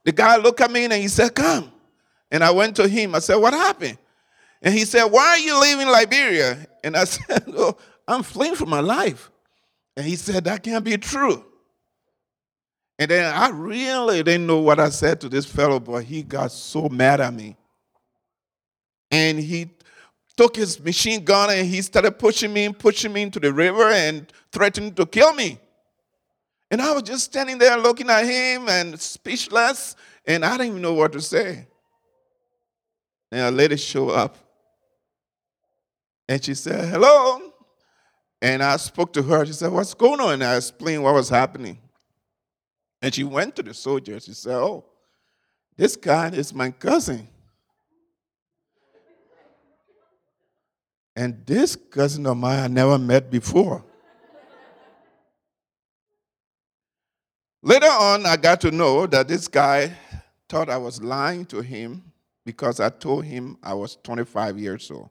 The 0.03 0.11
guy 0.11 0.35
looked 0.35 0.59
at 0.59 0.69
me 0.71 0.83
and 0.83 0.91
he 0.91 1.07
said, 1.07 1.33
Come. 1.33 1.71
And 2.31 2.43
I 2.43 2.51
went 2.51 2.75
to 2.75 2.87
him. 2.89 3.15
I 3.15 3.19
said, 3.19 3.37
What 3.37 3.53
happened? 3.53 3.97
And 4.61 4.73
he 4.73 4.83
said, 4.83 5.05
Why 5.05 5.25
are 5.25 5.39
you 5.39 5.57
leaving 5.57 5.87
Liberia? 5.87 6.67
And 6.83 6.97
I 6.97 7.03
said, 7.05 7.45
Oh, 7.55 7.77
I'm 8.05 8.23
fleeing 8.23 8.55
for 8.55 8.65
my 8.65 8.81
life. 8.81 9.31
And 9.95 10.05
he 10.05 10.17
said, 10.17 10.43
That 10.43 10.63
can't 10.63 10.83
be 10.83 10.97
true. 10.97 11.45
And 12.99 13.11
then 13.11 13.33
I 13.33 13.49
really 13.49 14.23
didn't 14.23 14.47
know 14.47 14.59
what 14.59 14.79
I 14.79 14.89
said 14.89 15.21
to 15.21 15.29
this 15.29 15.45
fellow, 15.45 15.79
but 15.79 16.03
he 16.03 16.23
got 16.23 16.51
so 16.51 16.89
mad 16.89 17.21
at 17.21 17.33
me 17.33 17.55
and 19.11 19.39
he 19.39 19.69
took 20.35 20.55
his 20.55 20.79
machine 20.79 21.23
gun 21.23 21.49
and 21.49 21.67
he 21.67 21.81
started 21.81 22.19
pushing 22.19 22.53
me, 22.53 22.71
pushing 22.71 23.11
me 23.13 23.23
into 23.23 23.39
the 23.39 23.51
river 23.51 23.89
and 23.89 24.31
threatening 24.51 24.93
to 24.95 25.05
kill 25.05 25.33
me. 25.33 25.59
And 26.69 26.81
I 26.81 26.93
was 26.93 27.03
just 27.03 27.25
standing 27.25 27.57
there 27.57 27.77
looking 27.77 28.09
at 28.09 28.25
him 28.25 28.67
and 28.67 28.99
speechless, 28.99 29.95
and 30.25 30.43
I 30.43 30.57
didn't 30.57 30.67
even 30.67 30.81
know 30.81 30.93
what 30.93 31.13
to 31.13 31.21
say. 31.21 31.65
And 33.31 33.41
a 33.41 33.51
lady 33.51 33.77
showed 33.77 34.11
up. 34.11 34.37
And 36.27 36.43
she 36.43 36.53
said, 36.53 36.89
Hello. 36.89 37.41
And 38.41 38.61
I 38.61 38.75
spoke 38.77 39.13
to 39.13 39.23
her. 39.23 39.45
She 39.45 39.53
said, 39.53 39.71
What's 39.71 39.93
going 39.93 40.19
on? 40.19 40.33
And 40.33 40.43
I 40.43 40.57
explained 40.57 41.03
what 41.03 41.13
was 41.13 41.29
happening. 41.29 41.77
And 43.01 43.13
she 43.13 43.23
went 43.23 43.55
to 43.55 43.63
the 43.63 43.73
soldier. 43.73 44.19
She 44.19 44.33
said, 44.33 44.55
Oh, 44.55 44.85
this 45.75 45.95
guy 45.95 46.29
is 46.29 46.53
my 46.53 46.71
cousin. 46.71 47.27
And 51.15 51.45
this 51.45 51.75
cousin 51.75 52.25
of 52.27 52.37
mine 52.37 52.59
I 52.59 52.67
never 52.67 52.97
met 52.97 53.31
before. 53.31 53.83
Later 57.63 57.87
on, 57.87 58.25
I 58.25 58.37
got 58.37 58.61
to 58.61 58.71
know 58.71 59.07
that 59.07 59.27
this 59.27 59.47
guy 59.47 59.91
thought 60.47 60.69
I 60.69 60.77
was 60.77 61.01
lying 61.01 61.45
to 61.47 61.61
him 61.61 62.13
because 62.45 62.79
I 62.79 62.89
told 62.89 63.25
him 63.25 63.57
I 63.61 63.73
was 63.73 63.97
25 64.03 64.57
years 64.59 64.89
old. 64.89 65.09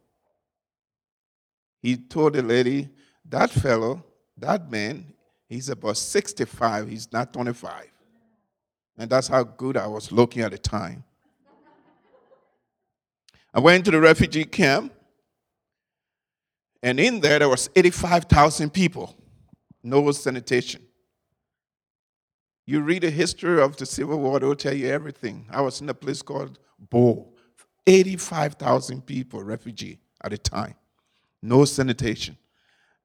He 1.83 1.97
told 1.97 2.33
the 2.33 2.43
lady, 2.43 2.89
that 3.29 3.51
fellow, 3.51 4.05
that 4.39 4.71
man, 4.71 5.13
he's 5.49 5.69
about 5.69 5.97
65, 5.97 6.89
he's 6.89 7.13
not 7.13 7.33
25. 7.33 7.91
And 8.99 9.11
that's 9.11 9.29
how 9.29 9.43
good 9.43 9.77
I 9.77 9.87
was 9.87 10.11
looking 10.11 10.43
at 10.43 10.53
the 10.53 10.59
time. 10.59 11.05
I 13.53 13.61
went 13.61 13.85
to 13.87 13.91
the 13.91 14.01
refugee 14.01 14.45
camp, 14.45 14.93
and 16.83 17.01
in 17.01 17.21
there 17.21 17.39
there 17.39 17.49
was 17.49 17.71
85,000 17.75 18.71
people, 18.71 19.17
no 19.83 20.11
sanitation. 20.13 20.83
You 22.67 22.81
read 22.81 23.03
the 23.03 23.11
history 23.11 23.63
of 23.63 23.77
the 23.77 23.87
Civil 23.87 24.19
War, 24.19 24.41
they'll 24.41 24.57
tell 24.57 24.75
you 24.75 24.89
everything. 24.89 25.47
I 25.51 25.61
was 25.61 25.81
in 25.81 25.89
a 25.89 25.95
place 25.95 26.21
called 26.21 26.59
Bo. 26.79 27.33
85,000 27.87 29.07
people, 29.07 29.43
refugee 29.43 30.01
at 30.23 30.33
the 30.33 30.39
time. 30.39 30.75
No 31.41 31.65
sanitation. 31.65 32.37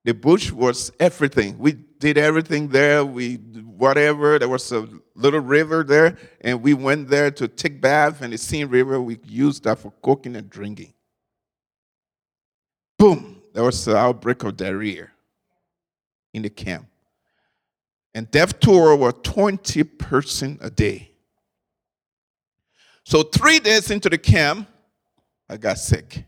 The 0.04 0.14
bush 0.14 0.52
was 0.52 0.92
everything. 1.00 1.60
We 1.60 1.78
did 2.02 2.18
everything 2.18 2.68
there. 2.68 3.06
We 3.06 3.36
whatever. 3.36 4.38
There 4.38 4.50
was 4.50 4.70
a 4.74 4.90
little 5.16 5.40
river 5.40 5.84
there, 5.84 6.18
and 6.42 6.62
we 6.62 6.74
went 6.74 7.08
there 7.08 7.32
to 7.32 7.48
take 7.48 7.80
bath. 7.80 8.22
And 8.22 8.34
the 8.34 8.38
same 8.38 8.68
river 8.68 9.02
we 9.02 9.20
used 9.26 9.64
that 9.64 9.80
for 9.80 9.94
cooking 10.02 10.36
and 10.36 10.50
drinking. 10.50 10.94
Boom! 12.98 13.42
There 13.54 13.64
was 13.64 13.88
an 13.88 13.96
outbreak 13.96 14.44
of 14.44 14.58
diarrhea 14.58 15.10
in 16.34 16.42
the 16.42 16.50
camp. 16.50 16.88
And 18.14 18.30
death 18.30 18.60
toll 18.60 18.98
were 18.98 19.14
20 19.14 19.84
person 19.84 20.58
a 20.62 20.70
day. 20.70 21.12
So 23.06 23.24
three 23.24 23.60
days 23.60 23.90
into 23.90 24.10
the 24.10 24.18
camp, 24.18 24.68
I 25.50 25.58
got 25.58 25.78
sick. 25.78 26.26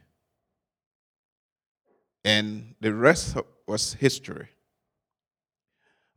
And 2.24 2.76
the 2.80 2.94
rest 2.94 3.38
was 3.68 3.94
history. 3.94 4.48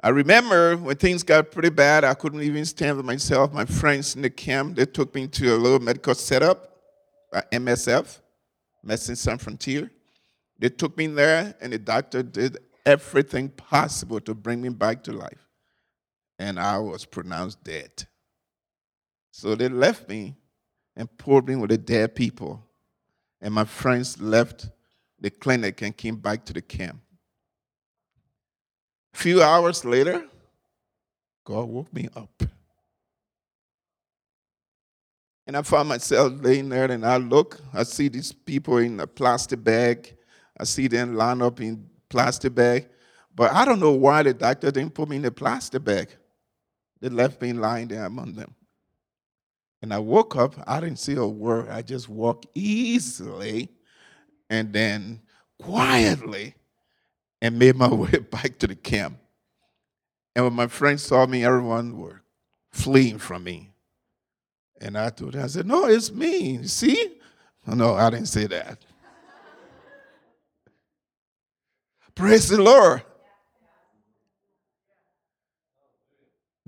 I 0.06 0.10
remember 0.10 0.76
when 0.76 0.94
things 0.94 1.24
got 1.24 1.50
pretty 1.50 1.70
bad, 1.70 2.04
I 2.04 2.14
couldn't 2.14 2.40
even 2.40 2.64
stand 2.64 3.02
myself. 3.02 3.52
My 3.52 3.64
friends 3.64 4.14
in 4.14 4.22
the 4.22 4.30
camp, 4.30 4.76
they 4.76 4.86
took 4.86 5.12
me 5.16 5.26
to 5.26 5.56
a 5.56 5.58
little 5.58 5.80
medical 5.80 6.14
setup, 6.14 6.76
uh, 7.32 7.42
MSF, 7.50 8.20
Medicine 8.84 9.16
Sans 9.16 9.42
Frontier. 9.42 9.90
They 10.60 10.68
took 10.68 10.96
me 10.96 11.08
there, 11.08 11.56
and 11.60 11.72
the 11.72 11.78
doctor 11.78 12.22
did 12.22 12.58
everything 12.84 13.48
possible 13.48 14.20
to 14.20 14.32
bring 14.32 14.62
me 14.62 14.68
back 14.68 15.02
to 15.02 15.12
life 15.12 15.44
and 16.38 16.60
I 16.60 16.78
was 16.78 17.04
pronounced 17.04 17.64
dead. 17.64 18.06
So 19.32 19.56
they 19.56 19.68
left 19.68 20.08
me 20.08 20.36
and 20.94 21.18
pulled 21.18 21.48
me 21.48 21.56
with 21.56 21.70
the 21.70 21.78
dead 21.78 22.14
people. 22.14 22.62
And 23.40 23.52
my 23.52 23.64
friends 23.64 24.20
left 24.20 24.68
the 25.18 25.30
clinic 25.30 25.82
and 25.82 25.96
came 25.96 26.14
back 26.14 26.44
to 26.44 26.52
the 26.52 26.62
camp. 26.62 27.00
Few 29.16 29.42
hours 29.42 29.82
later, 29.82 30.26
God 31.42 31.70
woke 31.70 31.90
me 31.90 32.06
up. 32.14 32.42
And 35.46 35.56
I 35.56 35.62
found 35.62 35.88
myself 35.88 36.34
laying 36.42 36.68
there, 36.68 36.90
and 36.90 37.04
I 37.04 37.16
look, 37.16 37.58
I 37.72 37.84
see 37.84 38.08
these 38.08 38.32
people 38.32 38.76
in 38.76 39.00
a 39.00 39.06
plastic 39.06 39.64
bag. 39.64 40.14
I 40.60 40.64
see 40.64 40.86
them 40.86 41.14
lined 41.16 41.40
up 41.40 41.62
in 41.62 41.88
plastic 42.10 42.54
bag. 42.54 42.90
But 43.34 43.52
I 43.52 43.64
don't 43.64 43.80
know 43.80 43.92
why 43.92 44.22
the 44.22 44.34
doctor 44.34 44.70
didn't 44.70 44.92
put 44.92 45.08
me 45.08 45.16
in 45.16 45.24
a 45.24 45.30
plastic 45.30 45.82
bag. 45.82 46.10
They 47.00 47.08
left 47.08 47.40
me 47.40 47.54
lying 47.54 47.88
there 47.88 48.04
among 48.04 48.34
them. 48.34 48.54
And 49.80 49.94
I 49.94 49.98
woke 49.98 50.36
up, 50.36 50.56
I 50.66 50.78
didn't 50.80 50.98
see 50.98 51.14
a 51.14 51.26
word. 51.26 51.70
I 51.70 51.80
just 51.80 52.10
walked 52.10 52.48
easily 52.54 53.70
and 54.50 54.74
then 54.74 55.22
quietly 55.58 56.54
and 57.40 57.58
made 57.58 57.76
my 57.76 57.88
way 57.92 58.18
back 58.18 58.58
to 58.58 58.66
the 58.66 58.74
camp. 58.74 59.18
And 60.34 60.44
when 60.44 60.54
my 60.54 60.66
friends 60.66 61.02
saw 61.02 61.26
me, 61.26 61.44
everyone 61.44 61.98
were 61.98 62.22
fleeing 62.70 63.18
from 63.18 63.44
me. 63.44 63.70
And 64.80 64.98
I 64.98 65.08
told 65.08 65.32
them, 65.32 65.44
I 65.44 65.46
said, 65.46 65.66
No, 65.66 65.86
it's 65.86 66.12
me. 66.12 66.62
See? 66.66 67.18
No, 67.66 67.94
I 67.94 68.10
didn't 68.10 68.28
say 68.28 68.46
that. 68.46 68.84
Praise 72.14 72.48
the 72.48 72.62
Lord. 72.62 73.02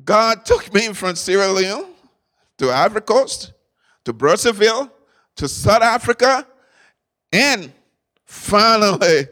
God 0.05 0.45
took 0.45 0.73
me 0.73 0.93
from 0.93 1.17
Sierra 1.17 1.49
Leone 1.49 1.87
to 2.59 2.71
Ivory 2.71 3.03
Coast, 3.03 3.53
to 4.05 4.13
Brazzaville, 4.13 4.91
to 5.37 5.49
South 5.49 5.83
Africa, 5.83 6.47
and 7.33 7.73
finally, 8.25 9.29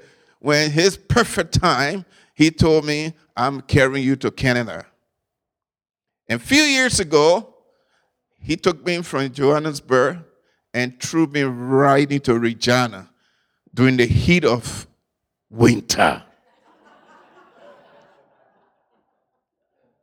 when 0.47 0.71
his 0.71 0.97
perfect 0.97 1.55
time, 1.55 2.05
he 2.33 2.53
told 2.53 2.85
me, 2.85 3.13
I'm 3.37 3.63
carrying 3.63 4.07
you 4.07 4.15
to 4.15 4.31
Canada. 4.31 4.87
And 6.29 6.41
a 6.41 6.45
few 6.45 6.63
years 6.63 7.01
ago, 7.01 7.53
he 8.39 8.57
took 8.57 8.87
me 8.87 9.03
from 9.03 9.33
Johannesburg 9.33 10.19
and 10.73 11.03
threw 11.03 11.27
me 11.27 11.43
right 11.43 12.09
into 12.13 12.39
Regina 12.39 13.11
during 13.75 13.97
the 13.97 14.07
heat 14.07 14.45
of 14.45 14.87
winter. 15.51 16.23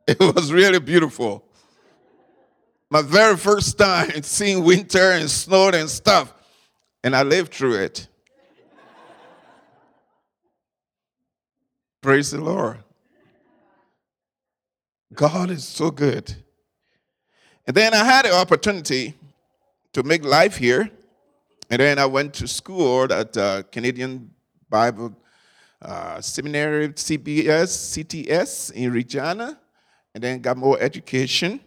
It 0.06 0.20
was 0.20 0.52
really 0.52 0.78
beautiful. 0.78 1.42
My 2.90 3.00
very 3.00 3.38
first 3.38 3.78
time 3.78 4.22
seeing 4.22 4.62
winter 4.62 5.12
and 5.12 5.30
snow 5.30 5.70
and 5.70 5.88
stuff, 5.88 6.34
and 7.02 7.16
I 7.16 7.22
lived 7.22 7.54
through 7.54 7.76
it. 7.76 8.08
Praise 12.04 12.32
the 12.32 12.38
Lord. 12.38 12.80
God 15.14 15.48
is 15.48 15.64
so 15.64 15.90
good. 15.90 16.34
And 17.66 17.74
then 17.74 17.94
I 17.94 18.04
had 18.04 18.26
the 18.26 18.34
opportunity 18.34 19.14
to 19.94 20.02
make 20.02 20.22
life 20.22 20.58
here. 20.58 20.90
And 21.70 21.80
then 21.80 21.98
I 21.98 22.04
went 22.04 22.34
to 22.34 22.46
school 22.46 23.10
at 23.10 23.34
uh, 23.38 23.62
Canadian 23.72 24.30
Bible 24.68 25.16
uh, 25.80 26.20
Seminary, 26.20 26.90
CBS, 26.90 27.96
CTS 27.96 28.72
in 28.72 28.92
Regina 28.92 29.58
and 30.14 30.22
then 30.22 30.42
got 30.42 30.58
more 30.58 30.78
education. 30.80 31.58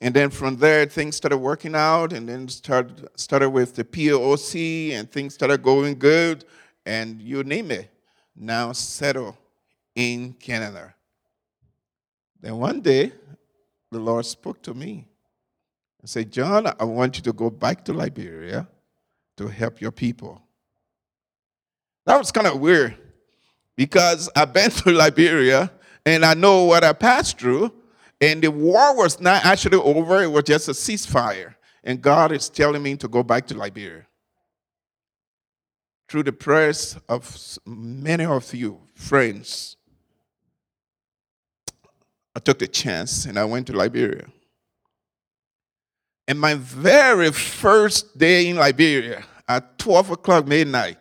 And 0.00 0.14
then 0.14 0.30
from 0.30 0.56
there, 0.56 0.86
things 0.86 1.16
started 1.16 1.36
working 1.36 1.74
out, 1.74 2.14
and 2.14 2.26
then 2.26 2.48
started, 2.48 3.10
started 3.14 3.50
with 3.50 3.74
the 3.74 3.84
POC, 3.84 4.92
and 4.92 5.12
things 5.12 5.34
started 5.34 5.62
going 5.62 5.98
good, 5.98 6.46
and 6.86 7.20
you 7.20 7.44
name 7.44 7.70
it. 7.70 7.90
Now 8.34 8.72
settle 8.72 9.36
in 9.96 10.34
Canada. 10.34 10.94
Then 12.40 12.58
one 12.58 12.80
day, 12.80 13.12
the 13.90 13.98
Lord 13.98 14.26
spoke 14.26 14.62
to 14.62 14.74
me 14.74 15.08
and 16.00 16.08
said, 16.08 16.30
John, 16.30 16.66
I 16.78 16.84
want 16.84 17.16
you 17.16 17.22
to 17.24 17.32
go 17.32 17.50
back 17.50 17.84
to 17.86 17.92
Liberia 17.92 18.68
to 19.38 19.48
help 19.48 19.80
your 19.80 19.90
people. 19.90 20.40
That 22.04 22.18
was 22.18 22.30
kind 22.30 22.46
of 22.46 22.60
weird 22.60 22.96
because 23.74 24.30
I've 24.36 24.52
been 24.52 24.70
to 24.82 24.92
Liberia 24.92 25.72
and 26.04 26.24
I 26.24 26.34
know 26.34 26.64
what 26.64 26.84
I 26.84 26.92
passed 26.92 27.40
through. 27.40 27.72
And 28.20 28.42
the 28.42 28.50
war 28.50 28.96
was 28.96 29.20
not 29.20 29.44
actually 29.44 29.78
over, 29.78 30.22
it 30.22 30.30
was 30.30 30.44
just 30.44 30.68
a 30.68 30.72
ceasefire. 30.72 31.54
And 31.84 32.00
God 32.00 32.32
is 32.32 32.48
telling 32.48 32.82
me 32.82 32.96
to 32.96 33.08
go 33.08 33.22
back 33.22 33.46
to 33.48 33.54
Liberia. 33.54 34.06
Through 36.08 36.24
the 36.24 36.32
prayers 36.32 36.96
of 37.08 37.58
many 37.66 38.24
of 38.24 38.54
you, 38.54 38.80
friends, 38.94 39.76
I 42.36 42.38
took 42.38 42.58
the 42.58 42.68
chance 42.68 43.24
and 43.24 43.38
I 43.38 43.46
went 43.46 43.66
to 43.68 43.72
Liberia. 43.72 44.26
And 46.28 46.38
my 46.38 46.52
very 46.52 47.32
first 47.32 48.18
day 48.18 48.48
in 48.48 48.56
Liberia, 48.56 49.24
at 49.48 49.78
12 49.78 50.10
o'clock 50.10 50.46
midnight, 50.46 50.98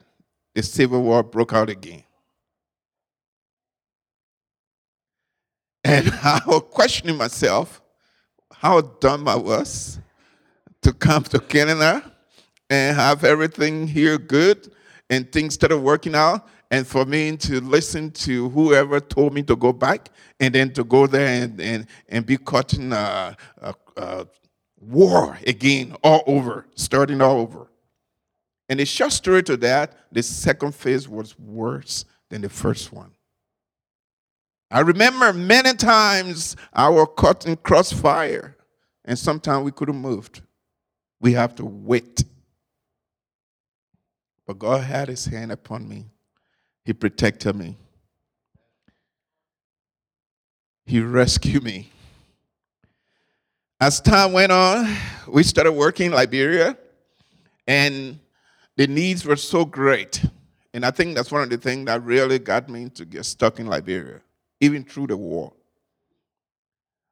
the 0.54 0.63
civil 0.63 1.04
war 1.04 1.24
broke 1.24 1.52
out 1.52 1.69
again. 1.69 2.04
And 5.84 6.10
I 6.24 6.39
was 6.48 6.63
questioning 6.71 7.17
myself 7.17 7.82
how 8.54 8.80
dumb 8.80 9.28
I 9.28 9.36
was 9.36 10.00
to 10.84 10.93
come 10.93 11.24
to 11.24 11.39
Canada 11.39 12.13
and 12.69 12.95
have 12.95 13.26
everything 13.26 13.89
here 13.89 14.17
good 14.17 14.71
and 15.10 15.30
things 15.34 15.56
started 15.56 15.80
working 15.80 16.15
out. 16.15 16.48
And 16.71 16.86
for 16.86 17.06
me 17.06 17.38
to 17.38 17.62
listen 17.62 18.12
to 18.12 18.49
whoever 18.49 18.99
told 18.99 19.34
me 19.34 19.43
to 19.43 19.56
go 19.56 19.71
back 19.71 20.10
and 20.39 20.54
then 20.54 20.73
to 20.73 20.84
go 20.84 21.08
there 21.08 21.43
and, 21.43 21.62
and, 21.62 21.88
and 22.10 22.25
be 22.25 22.38
caught 22.38 22.73
in 22.73 22.91
a, 22.91 23.38
a, 23.58 23.75
a 23.97 24.28
war 24.80 25.38
again, 25.45 25.95
all 26.04 26.23
over, 26.28 26.65
starting 26.75 27.21
all 27.21 27.39
over. 27.39 27.67
And 28.67 28.80
the 28.80 28.86
short 28.86 29.12
story 29.12 29.43
to 29.43 29.58
that, 29.58 29.95
the 30.12 30.23
second 30.23 30.73
phase 30.73 31.08
was 31.08 31.38
worse 31.38 32.06
than 32.30 32.41
the 32.41 32.49
first 32.49 32.91
one. 32.91 33.12
I 34.71 34.80
remember 34.80 35.32
many 35.32 35.73
times 35.73 36.56
I 36.73 36.89
was 36.89 37.08
caught 37.15 37.45
in 37.45 37.56
crossfire, 37.58 38.58
and 39.06 39.17
sometimes 39.17 39.63
we 39.63 39.71
couldn't 39.71 39.95
move. 39.95 40.30
We 41.21 41.34
have 41.34 41.56
to 41.56 41.65
wait. 41.65 42.23
But 44.47 44.60
God 44.60 44.84
had 44.84 45.08
his 45.08 45.25
hand 45.25 45.51
upon 45.51 45.88
me. 45.88 46.06
He 46.86 46.93
protected 46.93 47.56
me. 47.56 47.76
He 50.86 51.02
rescued 51.02 51.63
me. 51.63 51.91
As 53.82 54.00
time 54.00 54.34
went 54.34 54.52
on, 54.52 54.95
we 55.28 55.43
started 55.43 55.71
working 55.71 56.08
in 56.08 56.12
Liberia, 56.13 56.78
and 57.67 58.19
the 58.78 58.88
needs 58.88 59.26
were 59.26 59.36
so 59.36 59.65
great. 59.65 60.24
And 60.74 60.86
I 60.86 60.91
think 60.91 61.15
that's 61.15 61.32
one 61.32 61.41
of 61.41 61.50
the 61.50 61.58
things 61.58 61.86
that 61.88 62.04
really 62.04 62.38
got 62.38 62.69
me 62.69 62.89
to 62.89 63.04
get 63.04 63.26
stuck 63.26 63.60
in 63.60 63.65
Liberia, 63.65 64.21
even 64.62 64.84
through 64.84 65.08
the 65.08 65.17
war. 65.17 65.54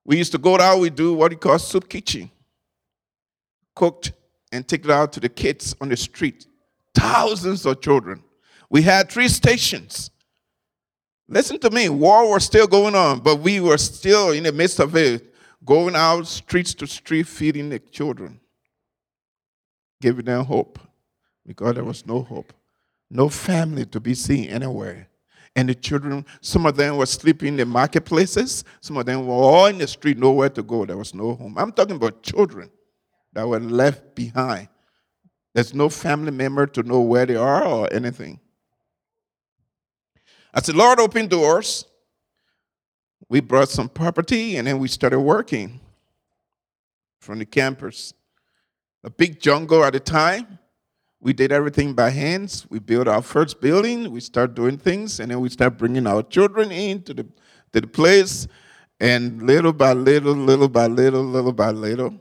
We 0.06 0.18
used 0.18 0.34
to 0.34 0.38
go 0.38 0.60
out, 0.60 0.80
we 0.80 0.90
do 0.90 1.14
what 1.14 1.32
we 1.32 1.38
call 1.38 1.58
soup 1.58 1.90
kitchen, 1.90 2.30
cooked 3.74 4.12
and 4.52 4.68
take 4.68 4.86
it 4.86 4.92
out 4.92 5.14
to 5.14 5.20
the 5.20 5.30
kids 5.30 5.76
on 5.82 5.90
the 5.90 5.98
street. 5.98 6.46
Thousands 6.94 7.66
of 7.66 7.82
children. 7.82 8.24
We 8.74 8.82
had 8.82 9.12
three 9.12 9.28
stations. 9.28 10.10
Listen 11.28 11.60
to 11.60 11.70
me, 11.70 11.90
war 11.90 12.28
was 12.32 12.44
still 12.44 12.66
going 12.66 12.96
on, 12.96 13.20
but 13.20 13.36
we 13.36 13.60
were 13.60 13.78
still 13.78 14.32
in 14.32 14.42
the 14.42 14.52
midst 14.52 14.80
of 14.80 14.96
it, 14.96 15.32
going 15.64 15.96
out 15.96 16.26
streets 16.26 16.74
to 16.74 16.88
street, 16.88 17.28
feeding 17.28 17.70
the 17.70 17.78
children, 17.78 18.40
giving 20.02 20.26
them 20.26 20.44
hope, 20.44 20.80
because 21.46 21.76
there 21.76 21.84
was 21.84 22.08
no 22.08 22.24
hope, 22.24 22.52
no 23.12 23.30
family 23.30 23.86
to 23.86 24.00
be 24.00 24.16
seen 24.16 24.50
anywhere. 24.50 25.08
And 25.56 25.70
the 25.70 25.76
children, 25.76 26.26
some 26.42 26.66
of 26.66 26.76
them 26.76 26.98
were 26.98 27.06
sleeping 27.06 27.50
in 27.50 27.58
the 27.58 27.66
marketplaces, 27.68 28.64
some 28.82 28.98
of 28.98 29.06
them 29.06 29.28
were 29.28 29.36
all 29.36 29.68
in 29.68 29.78
the 29.78 29.88
street, 29.88 30.18
nowhere 30.18 30.50
to 30.50 30.64
go. 30.64 30.84
There 30.84 30.98
was 30.98 31.14
no 31.14 31.36
home. 31.36 31.60
I'm 31.60 31.74
talking 31.74 31.98
about 31.98 32.24
children 32.24 32.72
that 33.34 33.48
were 33.48 33.60
left 33.60 34.16
behind. 34.16 34.68
There's 35.54 35.76
no 35.76 35.90
family 35.90 36.32
member 36.32 36.66
to 36.66 36.82
know 36.82 37.02
where 37.02 37.28
they 37.28 37.36
are 37.36 37.64
or 37.64 37.94
anything. 37.94 38.40
As 40.54 40.68
the 40.68 40.74
Lord 40.74 41.00
opened 41.00 41.32
doors, 41.32 41.86
we 43.28 43.42
brought 43.42 43.70
some 43.70 43.90
property 43.90 44.58
and 44.58 44.68
then 44.68 44.78
we 44.78 44.88
started 44.88 45.20
working 45.20 45.80
from 47.20 47.40
the 47.40 47.46
campus. 47.46 48.14
A 49.04 49.10
big 49.10 49.40
jungle 49.40 49.84
at 49.84 49.94
the 49.94 50.00
time. 50.00 50.60
We 51.20 51.34
did 51.34 51.52
everything 51.52 51.94
by 51.94 52.10
hands. 52.10 52.68
We 52.70 52.80
built 52.80 53.08
our 53.08 53.22
first 53.22 53.62
building. 53.62 54.12
We 54.12 54.20
start 54.20 54.54
doing 54.54 54.78
things, 54.78 55.22
and 55.22 55.32
then 55.32 55.40
we 55.40 55.50
start 55.50 55.78
bringing 55.78 56.06
our 56.06 56.22
children 56.22 56.70
into 56.72 57.14
the, 57.14 57.24
to 57.72 57.82
the 57.82 57.88
place. 57.88 58.46
And 59.00 59.42
little 59.42 59.72
by 59.72 59.94
little, 59.94 60.34
little 60.34 60.68
by 60.68 60.88
little, 60.88 61.24
little 61.24 61.54
by 61.54 61.72
little, 61.72 62.20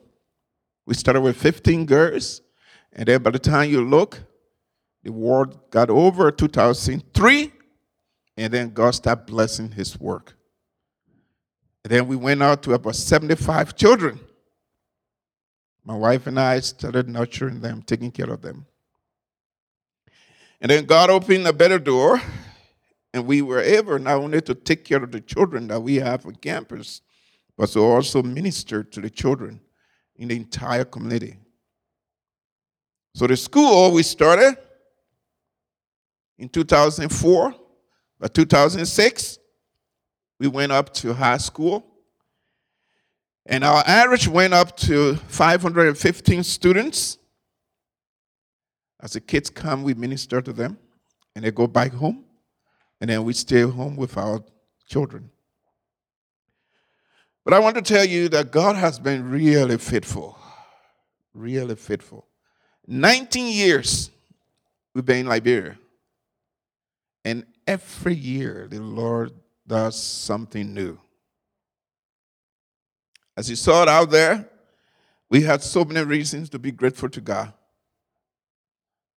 we 0.87 0.95
started 0.95 1.21
with 1.21 1.37
15 1.37 1.85
girls. 1.85 2.42
And 2.92 3.07
then 3.07 3.23
by 3.23 3.31
the 3.31 3.38
time 3.40 3.71
you 3.71 3.85
look, 3.85 4.21
the 5.03 5.12
war 5.12 5.47
got 5.71 5.90
over 5.90 6.31
2003, 6.31 7.53
and 8.37 8.53
then 8.53 8.71
God 8.71 8.92
started 8.92 9.27
blessing 9.27 9.71
his 9.71 9.99
work. 9.99 10.35
And 11.85 11.92
then 11.92 12.07
we 12.07 12.16
went 12.16 12.42
out 12.42 12.62
to 12.64 12.75
about 12.75 12.97
75 12.97 13.77
children. 13.77 14.21
My 15.85 15.97
wife 15.97 16.27
and 16.27 16.38
I 16.38 16.61
started 16.61 17.09
nurturing 17.09 17.61
them, 17.61 17.83
taking 17.83 18.11
care 18.11 18.31
of 18.31 18.40
them. 18.40 18.66
And 20.61 20.71
then 20.71 20.85
God 20.85 21.11
opened 21.11 21.47
a 21.47 21.53
better 21.53 21.81
door, 21.81 22.23
and 23.12 23.27
we 23.27 23.42
were 23.42 23.61
able 23.61 23.99
not 23.99 24.18
only 24.18 24.40
to 24.42 24.55
take 24.55 24.85
care 24.85 25.03
of 25.03 25.11
the 25.11 25.21
children 25.21 25.66
that 25.68 25.81
we 25.81 25.97
have 25.97 26.25
on 26.25 26.37
campus, 26.37 27.01
but 27.57 27.68
to 27.71 27.81
also 27.81 28.23
minister 28.23 28.85
to 28.85 29.01
the 29.01 29.11
children 29.11 29.61
in 30.16 30.29
the 30.29 30.37
entire 30.37 30.85
community. 30.85 31.37
So 33.14 33.27
the 33.27 33.37
school 33.37 33.90
we 33.92 34.05
started 34.05 34.57
in 36.38 36.49
2004. 36.49 37.55
Uh, 38.22 38.28
By 38.28 38.28
2006, 38.28 39.38
we 40.38 40.46
went 40.46 40.70
up 40.70 40.94
to 40.94 41.12
high 41.12 41.38
school. 41.38 41.85
And 43.44 43.64
our 43.64 43.82
average 43.87 44.28
went 44.28 44.54
up 44.54 44.76
to 44.78 45.16
515 45.16 46.44
students. 46.44 47.18
As 49.00 49.14
the 49.14 49.20
kids 49.20 49.50
come, 49.50 49.82
we 49.82 49.94
minister 49.94 50.40
to 50.40 50.52
them, 50.52 50.78
and 51.35 51.44
they 51.44 51.50
go 51.50 51.66
back 51.66 51.92
home, 51.92 52.24
and 53.00 53.11
then 53.11 53.24
we 53.24 53.32
stay 53.32 53.62
home 53.62 53.96
with 53.96 54.16
our 54.16 54.44
children. 54.87 55.28
But 57.44 57.54
I 57.54 57.58
want 57.58 57.74
to 57.74 57.82
tell 57.82 58.04
you 58.04 58.28
that 58.28 58.52
God 58.52 58.76
has 58.76 59.00
been 59.00 59.28
really 59.28 59.76
faithful, 59.78 60.38
really 61.35 61.74
faithful. 61.74 62.28
19 62.87 63.52
years 63.52 64.12
we've 64.94 65.04
been 65.04 65.18
in 65.18 65.26
Liberia. 65.26 65.76
And 67.24 67.44
every 67.66 68.14
year 68.14 68.66
the 68.70 68.81
Lord 68.81 69.33
does 69.66 70.01
something 70.01 70.72
new. 70.72 70.98
As 73.37 73.48
you 73.48 73.57
saw 73.57 73.83
it 73.83 73.88
out 73.88 74.11
there, 74.11 74.48
we 75.31 75.42
had 75.42 75.62
so 75.62 75.85
many 75.85 76.05
reasons 76.05 76.51
to 76.51 76.59
be 76.59 76.70
grateful 76.70 77.09
to 77.09 77.20
God. 77.20 77.53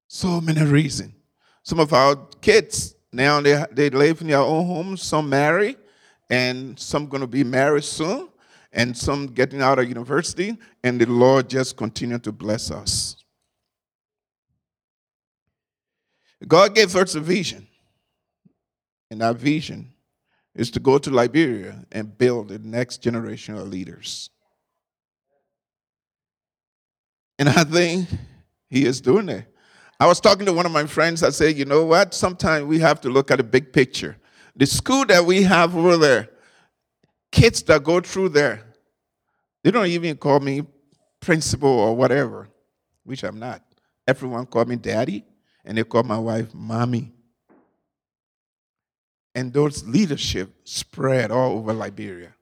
So 0.07 0.41
many 0.41 0.63
reasons. 0.63 1.13
Some 1.63 1.81
of 1.81 1.93
our 1.93 2.17
kids 2.41 2.95
now 3.15 3.41
they, 3.41 3.65
they 3.71 3.91
live 3.91 4.21
in 4.21 4.27
their 4.27 4.39
own 4.39 4.67
homes, 4.67 5.03
some 5.03 5.29
marry, 5.29 5.77
and 6.29 6.79
some 6.79 7.07
going 7.07 7.21
to 7.21 7.29
be 7.29 7.45
married 7.45 7.85
soon, 7.85 8.29
and 8.73 8.97
some 8.97 9.29
getting 9.29 9.63
out 9.63 9.79
of 9.79 9.89
university, 9.89 10.59
and 10.83 11.01
the 11.01 11.07
Lord 11.07 11.49
just 11.49 11.77
continue 11.77 12.19
to 12.19 12.33
bless 12.33 12.73
us. 12.73 13.17
God 16.47 16.75
gave 16.75 16.95
us 16.97 17.15
a 17.15 17.21
vision, 17.21 17.69
and 19.15 19.21
that 19.21 19.37
vision 19.37 19.93
is 20.57 20.73
to 20.73 20.81
go 20.81 20.99
to 20.99 21.09
Liberia 21.09 21.87
and 21.93 22.19
build 22.19 22.49
the 22.49 22.59
next 22.59 23.01
generation 23.01 23.55
of 23.55 23.69
leaders. 23.69 24.29
And 27.39 27.49
I 27.49 27.63
think 27.63 28.09
He 28.69 28.85
is 28.85 29.01
doing 29.01 29.29
it. 29.29 29.47
I 30.01 30.09
was 30.09 30.21
talking 30.21 30.45
to 30.47 30.53
one 30.53 30.67
of 30.67 30.73
my 30.73 30.87
friends. 30.87 31.23
I 31.23 31.31
said, 31.31 31.57
you 31.57 31.65
know 31.65 31.85
what? 31.85 32.13
Sometimes 32.13 32.67
we 32.67 32.81
have 32.81 33.01
to 33.03 33.09
look 33.09 33.31
at 33.31 33.37
the 33.37 33.45
big 33.45 33.73
picture. 33.73 34.17
The 34.57 34.67
school 34.67 35.05
that 35.07 35.25
we 35.25 35.45
have 35.45 35.77
over 35.77 35.97
there, 35.97 36.29
kids 37.31 37.63
that 37.63 37.85
go 37.85 38.01
through 38.01 38.31
there, 38.31 38.65
they 39.63 39.71
don't 39.71 39.87
even 39.87 40.17
call 40.17 40.41
me 40.41 40.63
principal 41.21 41.69
or 41.69 41.95
whatever, 41.95 42.49
which 43.05 43.23
I'm 43.23 43.39
not. 43.39 43.63
Everyone 44.09 44.45
call 44.47 44.65
me 44.65 44.75
daddy 44.75 45.25
and 45.65 45.79
they 45.79 45.85
call 45.85 46.03
my 46.03 46.19
wife 46.19 46.53
mommy. 46.53 47.14
And 49.35 49.53
those 49.53 49.85
leadership 49.85 50.51
spread 50.65 51.31
all 51.31 51.59
over 51.59 51.73
Liberia. 51.73 52.35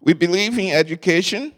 We 0.00 0.12
believe 0.12 0.58
in 0.58 0.70
education. 0.70 1.52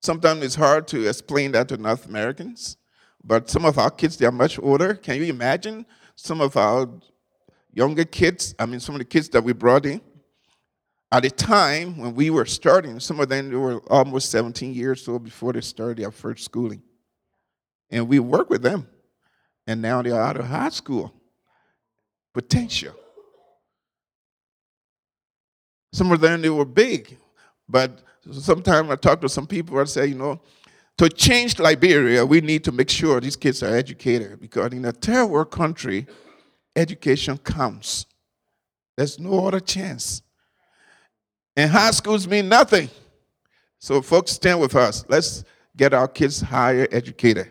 Sometimes 0.00 0.42
it's 0.44 0.54
hard 0.54 0.86
to 0.88 1.08
explain 1.08 1.52
that 1.52 1.68
to 1.68 1.76
North 1.76 2.06
Americans, 2.06 2.76
but 3.24 3.50
some 3.50 3.64
of 3.64 3.78
our 3.78 3.90
kids, 3.90 4.16
they 4.16 4.26
are 4.26 4.32
much 4.32 4.58
older. 4.58 4.94
Can 4.94 5.16
you 5.16 5.24
imagine 5.24 5.84
some 6.14 6.40
of 6.40 6.56
our 6.56 6.88
younger 7.72 8.04
kids? 8.04 8.54
I 8.58 8.66
mean, 8.66 8.78
some 8.78 8.94
of 8.94 9.00
the 9.00 9.04
kids 9.04 9.28
that 9.30 9.42
we 9.42 9.52
brought 9.52 9.84
in, 9.84 10.00
at 11.10 11.22
the 11.22 11.30
time 11.30 11.96
when 11.96 12.14
we 12.14 12.30
were 12.30 12.44
starting, 12.44 13.00
some 13.00 13.18
of 13.18 13.28
them 13.28 13.50
were 13.50 13.80
almost 13.90 14.30
17 14.30 14.72
years 14.72 15.08
old 15.08 15.24
before 15.24 15.52
they 15.52 15.60
started 15.60 15.98
their 15.98 16.10
first 16.10 16.44
schooling. 16.44 16.82
And 17.90 18.06
we 18.08 18.18
work 18.18 18.50
with 18.50 18.62
them. 18.62 18.86
And 19.66 19.82
now 19.82 20.02
they're 20.02 20.20
out 20.20 20.36
of 20.36 20.46
high 20.46 20.68
school. 20.68 21.12
Potential. 22.32 22.94
Some 25.92 26.12
of 26.12 26.20
them, 26.20 26.42
they 26.42 26.50
were 26.50 26.64
big. 26.64 27.16
But 27.68 28.02
sometimes 28.30 28.90
I 28.90 28.96
talk 28.96 29.20
to 29.20 29.28
some 29.28 29.46
people, 29.46 29.78
I 29.78 29.84
say, 29.84 30.06
you 30.06 30.14
know, 30.14 30.40
to 30.98 31.08
change 31.08 31.58
Liberia, 31.58 32.26
we 32.26 32.40
need 32.40 32.64
to 32.64 32.72
make 32.72 32.90
sure 32.90 33.20
these 33.20 33.36
kids 33.36 33.62
are 33.62 33.74
educated 33.74 34.40
because 34.40 34.72
in 34.72 34.84
a 34.84 34.92
third 34.92 35.26
world 35.26 35.50
country, 35.50 36.06
education 36.74 37.38
counts. 37.38 38.06
There's 38.96 39.18
no 39.18 39.46
other 39.46 39.60
chance. 39.60 40.22
And 41.56 41.70
high 41.70 41.92
schools 41.92 42.26
mean 42.26 42.48
nothing. 42.48 42.90
So, 43.78 44.02
folks, 44.02 44.32
stand 44.32 44.60
with 44.60 44.74
us. 44.74 45.04
Let's 45.08 45.44
get 45.76 45.94
our 45.94 46.08
kids 46.08 46.40
higher 46.40 46.88
educated. 46.90 47.48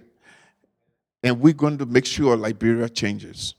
And 1.24 1.40
we're 1.40 1.54
going 1.54 1.78
to 1.78 1.86
make 1.86 2.06
sure 2.06 2.36
Liberia 2.36 2.90
changes 2.90 3.56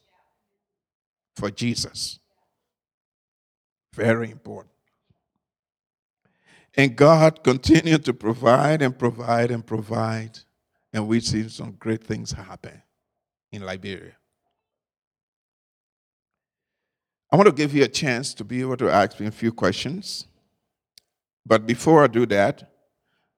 for 1.39 1.51
Jesus. 1.51 2.19
Very 3.95 4.31
important. 4.31 4.75
And 6.77 6.95
God 6.95 7.43
continued 7.43 8.05
to 8.05 8.13
provide 8.13 8.83
and 8.83 8.99
provide 8.99 9.51
and 9.51 9.65
provide. 9.65 10.39
And 10.93 11.07
we 11.07 11.21
see 11.21 11.49
some 11.49 11.73
great 11.73 12.05
things 12.05 12.33
happen 12.33 12.83
in 13.53 13.63
Liberia. 13.63 14.17
I 17.31 17.37
want 17.37 17.47
to 17.47 17.55
give 17.55 17.75
you 17.75 17.85
a 17.85 17.89
chance 17.89 18.35
to 18.35 18.45
be 18.45 18.61
able 18.61 18.77
to 18.79 18.91
ask 18.91 19.21
me 19.21 19.27
a 19.27 19.31
few 19.31 19.53
questions. 19.53 20.27
But 21.45 21.67
before 21.67 22.05
I 22.05 22.07
do 22.07 22.27
that, 22.27 22.71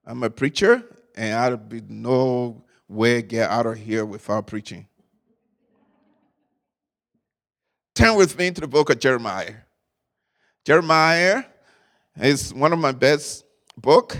I'm 0.05 0.23
a 0.23 0.29
preacher, 0.29 0.83
and 1.15 1.35
I'd 1.35 1.69
be 1.69 1.81
no 1.87 2.63
way 2.87 3.21
get 3.21 3.49
out 3.49 3.65
of 3.65 3.77
here 3.77 4.05
without 4.05 4.47
preaching. 4.47 4.87
Turn 7.93 8.15
with 8.15 8.37
me 8.37 8.51
to 8.51 8.61
the 8.61 8.67
book 8.67 8.89
of 8.89 8.99
Jeremiah. 8.99 9.55
Jeremiah 10.65 11.43
is 12.21 12.53
one 12.53 12.71
of 12.71 12.79
my 12.79 12.93
best 12.93 13.43
book, 13.75 14.17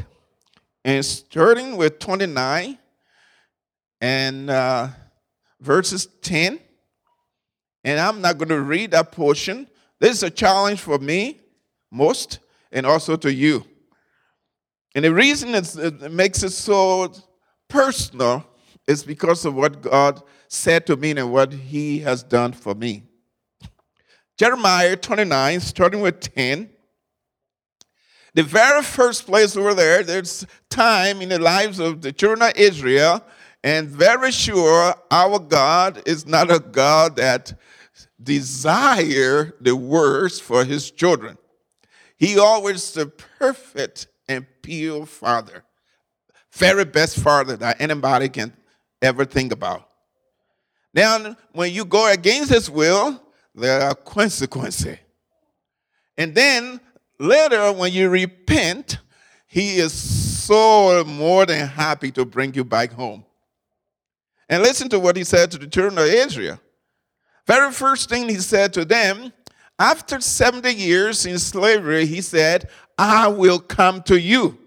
and 0.84 1.06
starting 1.06 1.78
with 1.78 1.98
29 2.00 2.78
and 4.02 4.50
uh, 4.50 4.90
verses 5.62 6.08
10. 6.22 6.60
And 7.86 8.00
I'm 8.00 8.20
not 8.20 8.38
going 8.38 8.50
to 8.50 8.62
read 8.62 8.92
that 8.92 9.14
portion. 9.14 9.68
This 10.00 10.18
is 10.18 10.24
a 10.24 10.30
challenge 10.30 10.82
for 10.82 10.98
me 10.98 11.40
most, 11.92 12.40
and 12.74 12.86
also 12.86 13.16
to 13.16 13.34
you. 13.34 13.66
And 14.96 15.06
the 15.06 15.14
reason 15.14 15.56
it 15.56 16.12
makes 16.12 16.44
it 16.44 16.52
so 16.52 17.14
personal 17.70 18.46
is 18.86 19.04
because 19.04 19.46
of 19.46 19.56
what 19.56 19.82
God 19.82 20.22
said 20.50 20.86
to 20.88 20.98
me 20.98 21.12
and 21.12 21.32
what 21.32 21.54
He 21.54 22.00
has 22.00 22.22
done 22.22 22.52
for 22.52 22.76
me. 22.76 23.04
Jeremiah 24.42 24.96
29, 24.96 25.60
starting 25.60 26.02
with 26.02 26.20
10. 26.20 26.68
The 28.34 28.42
very 28.42 28.82
first 28.82 29.28
place 29.28 29.56
over 29.56 29.76
there, 29.76 30.02
there's 30.02 30.48
time 30.68 31.22
in 31.22 31.30
the 31.30 31.38
lives 31.38 31.78
of 31.78 32.02
the 32.02 32.12
children 32.12 32.50
of 32.50 32.58
Israel, 32.58 33.24
and 33.64 33.88
very 33.88 34.32
sure 34.32 34.96
our 35.12 35.38
God 35.38 36.02
is 36.08 36.26
not 36.26 36.50
a 36.50 36.58
God 36.58 37.18
that 37.18 37.54
desire 38.20 39.54
the 39.62 39.76
worst 39.76 40.42
for 40.42 40.66
his 40.66 40.90
children. 40.90 41.38
He 42.18 42.40
always 42.40 42.94
the 42.94 43.06
perfect 43.06 44.08
and 44.28 44.48
pure 44.64 45.06
father. 45.06 45.64
Very 46.54 46.86
best 46.86 47.20
father 47.20 47.58
that 47.58 47.80
anybody 47.80 48.28
can 48.28 48.54
ever 49.04 49.24
think 49.24 49.52
about. 49.52 49.88
Now, 50.96 51.36
when 51.52 51.72
you 51.72 51.86
go 51.86 52.12
against 52.12 52.50
his 52.50 52.72
will, 52.72 53.22
there 53.54 53.82
are 53.82 53.96
consequences. 53.96 54.98
And 56.18 56.36
then 56.36 56.80
later, 57.20 57.72
when 57.72 57.92
you 57.92 58.10
repent, 58.10 59.00
he 59.48 59.78
is 59.78 59.94
so 59.94 61.04
more 61.04 61.46
than 61.46 61.68
happy 61.68 62.12
to 62.12 62.26
bring 62.26 62.54
you 62.54 62.64
back 62.64 62.92
home. 62.92 63.26
And 64.50 64.64
listen 64.64 64.90
to 64.90 65.00
what 65.00 65.16
he 65.16 65.24
said 65.24 65.52
to 65.52 65.58
the 65.58 65.68
children 65.68 65.98
of 65.98 66.06
Israel. 66.06 66.60
Very 67.48 67.72
first 67.72 68.10
thing 68.10 68.30
he 68.30 68.36
said 68.36 68.74
to 68.74 68.86
them, 68.86 69.34
after 69.80 70.22
70 70.22 70.74
years 70.74 71.26
in 71.26 71.40
slavery, 71.40 72.06
he 72.06 72.22
said, 72.22 72.70
I 72.98 73.28
will 73.30 73.60
come 73.60 74.04
to 74.04 74.20
you. 74.20 74.58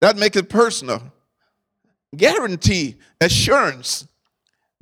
That 0.00 0.16
makes 0.16 0.36
it 0.36 0.48
personal. 0.48 1.02
Guarantee, 2.16 2.96
assurance 3.20 4.06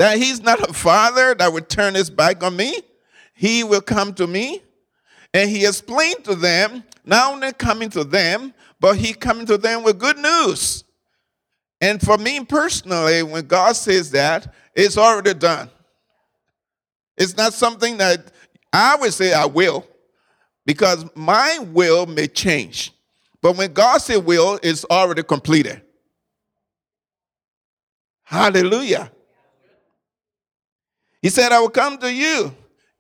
that 0.03 0.19
he's 0.19 0.43
not 0.43 0.69
a 0.69 0.73
father 0.73 1.33
that 1.33 1.53
would 1.53 1.69
turn 1.69 1.95
his 1.95 2.11
back 2.11 2.43
on 2.43 2.57
me. 2.57 2.77
He 3.35 3.63
will 3.63 3.81
come 3.81 4.13
to 4.15 4.27
me. 4.27 4.61
And 5.33 5.49
he 5.49 5.65
explained 5.65 6.25
to 6.25 6.35
them, 6.35 6.83
not 7.05 7.33
only 7.33 7.53
coming 7.53 7.89
to 7.91 8.03
them, 8.03 8.53
but 8.81 8.97
he 8.97 9.13
coming 9.13 9.47
to 9.47 9.57
them 9.57 9.85
with 9.85 10.01
good 10.01 10.19
news. 10.19 10.83
And 11.81 12.01
for 12.01 12.19
me 12.19 12.45
personally, 12.45 13.23
when 13.23 13.47
God 13.47 13.77
says 13.77 14.11
that, 14.11 14.53
it's 14.75 14.99
already 14.99 15.35
done. 15.35 15.71
It's 17.17 17.37
not 17.37 17.53
something 17.53 17.99
that 17.99 18.33
I 18.73 18.97
would 18.97 19.15
say 19.15 19.33
I 19.33 19.45
will, 19.45 19.87
because 20.67 21.07
my 21.15 21.61
will 21.61 22.07
may 22.07 22.27
change. 22.27 22.91
But 23.41 23.57
when 23.57 23.73
God 23.73 23.99
says 23.99 24.19
will, 24.19 24.59
it's 24.65 24.85
already 24.87 25.23
completed. 25.23 25.81
Hallelujah. 28.25 29.13
He 31.23 31.31
said, 31.31 31.53
I 31.53 31.61
will 31.61 31.71
come 31.71 31.97
to 31.99 32.13
you. 32.13 32.55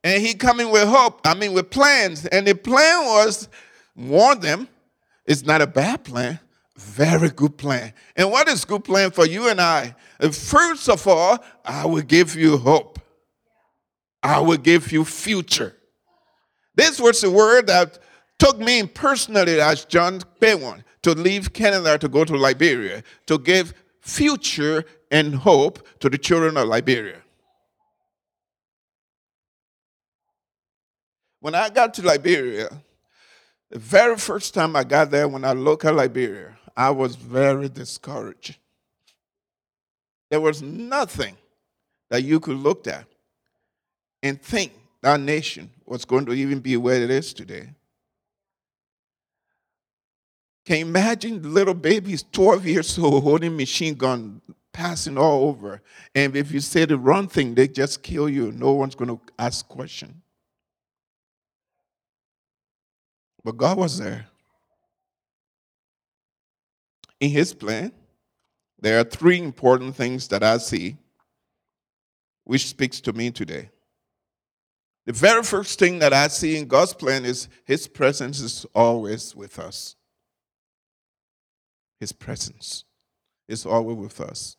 And 0.04 0.22
he 0.22 0.34
coming 0.34 0.70
with 0.70 0.88
hope, 0.88 1.20
I 1.24 1.34
mean 1.34 1.52
with 1.52 1.70
plans. 1.70 2.26
And 2.26 2.46
the 2.46 2.54
plan 2.54 3.04
was 3.06 3.48
warn 3.94 4.40
them, 4.40 4.68
it's 5.26 5.44
not 5.44 5.60
a 5.60 5.66
bad 5.66 6.04
plan, 6.04 6.40
very 6.76 7.28
good 7.28 7.56
plan. 7.56 7.92
And 8.16 8.30
what 8.30 8.48
is 8.48 8.64
good 8.64 8.84
plan 8.84 9.10
for 9.10 9.26
you 9.26 9.48
and 9.48 9.60
I? 9.60 9.94
First 10.32 10.88
of 10.88 11.06
all, 11.06 11.38
I 11.64 11.86
will 11.86 12.02
give 12.02 12.34
you 12.34 12.56
hope. 12.56 12.98
I 14.22 14.40
will 14.40 14.56
give 14.56 14.92
you 14.92 15.04
future. 15.04 15.76
This 16.74 17.00
was 17.00 17.20
the 17.20 17.30
word 17.30 17.66
that 17.66 17.98
took 18.38 18.58
me 18.58 18.84
personally 18.86 19.60
as 19.60 19.84
John 19.84 20.20
Paywon 20.40 20.82
to 21.02 21.12
leave 21.12 21.52
Canada 21.52 21.98
to 21.98 22.08
go 22.08 22.24
to 22.24 22.36
Liberia 22.36 23.02
to 23.26 23.38
give 23.38 23.74
future 24.00 24.84
and 25.10 25.34
hope 25.34 25.86
to 26.00 26.08
the 26.08 26.18
children 26.18 26.56
of 26.56 26.66
Liberia. 26.68 27.21
When 31.42 31.56
I 31.56 31.70
got 31.70 31.92
to 31.94 32.02
Liberia, 32.02 32.68
the 33.68 33.78
very 33.80 34.16
first 34.16 34.54
time 34.54 34.76
I 34.76 34.84
got 34.84 35.10
there, 35.10 35.26
when 35.26 35.44
I 35.44 35.54
looked 35.54 35.84
at 35.84 35.96
Liberia, 35.96 36.56
I 36.76 36.90
was 36.90 37.16
very 37.16 37.68
discouraged. 37.68 38.58
There 40.30 40.40
was 40.40 40.62
nothing 40.62 41.36
that 42.10 42.22
you 42.22 42.38
could 42.38 42.58
look 42.58 42.86
at 42.86 43.06
and 44.22 44.40
think 44.40 44.72
that 45.02 45.18
nation 45.18 45.68
was 45.84 46.04
going 46.04 46.26
to 46.26 46.32
even 46.32 46.60
be 46.60 46.76
where 46.76 47.02
it 47.02 47.10
is 47.10 47.34
today. 47.34 47.70
Can 50.64 50.76
you 50.76 50.86
imagine 50.86 51.52
little 51.52 51.74
babies, 51.74 52.24
12 52.30 52.66
years 52.66 52.96
old, 53.00 53.24
holding 53.24 53.56
machine 53.56 53.94
gun, 53.94 54.40
passing 54.72 55.18
all 55.18 55.48
over? 55.48 55.82
And 56.14 56.36
if 56.36 56.52
you 56.52 56.60
say 56.60 56.84
the 56.84 56.96
wrong 56.96 57.26
thing, 57.26 57.56
they 57.56 57.66
just 57.66 58.00
kill 58.04 58.28
you. 58.28 58.52
No 58.52 58.74
one's 58.74 58.94
going 58.94 59.08
to 59.08 59.20
ask 59.40 59.66
question. 59.66 60.22
But 63.44 63.56
God 63.56 63.78
was 63.78 63.98
there. 63.98 64.26
In 67.20 67.30
His 67.30 67.54
plan, 67.54 67.92
there 68.80 68.98
are 68.98 69.04
three 69.04 69.38
important 69.38 69.94
things 69.96 70.28
that 70.28 70.42
I 70.42 70.58
see 70.58 70.96
which 72.44 72.66
speaks 72.66 73.00
to 73.00 73.12
me 73.12 73.30
today. 73.30 73.70
The 75.06 75.12
very 75.12 75.42
first 75.42 75.78
thing 75.78 75.98
that 76.00 76.12
I 76.12 76.28
see 76.28 76.56
in 76.56 76.66
God's 76.66 76.94
plan 76.94 77.24
is 77.24 77.48
His 77.64 77.88
presence 77.88 78.40
is 78.40 78.66
always 78.74 79.34
with 79.34 79.58
us. 79.58 79.96
His 81.98 82.12
presence 82.12 82.84
is 83.48 83.64
always 83.66 83.96
with 83.96 84.20
us. 84.20 84.56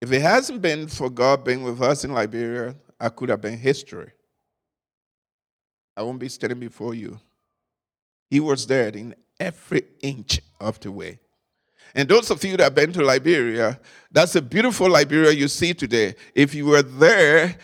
If 0.00 0.12
it 0.12 0.20
hasn't 0.20 0.62
been 0.62 0.86
for 0.86 1.10
God 1.10 1.44
being 1.44 1.62
with 1.62 1.80
us 1.80 2.04
in 2.04 2.12
Liberia, 2.12 2.76
I 3.00 3.08
could 3.08 3.28
have 3.28 3.40
been 3.40 3.58
history. 3.58 4.12
I 5.96 6.02
won't 6.02 6.18
be 6.18 6.28
standing 6.28 6.60
before 6.60 6.94
you. 6.94 7.18
He 8.30 8.40
was 8.40 8.66
there 8.66 8.88
in 8.88 9.14
every 9.38 9.82
inch 10.00 10.40
of 10.60 10.80
the 10.80 10.90
way. 10.90 11.20
And 11.94 12.08
those 12.08 12.30
of 12.30 12.42
you 12.42 12.56
that 12.56 12.64
have 12.64 12.74
been 12.74 12.92
to 12.94 13.04
Liberia, 13.04 13.78
that's 14.10 14.34
a 14.34 14.42
beautiful 14.42 14.90
Liberia 14.90 15.30
you 15.30 15.46
see 15.46 15.74
today. 15.74 16.14
If 16.34 16.54
you 16.54 16.66
were 16.66 16.82
there 16.82 17.56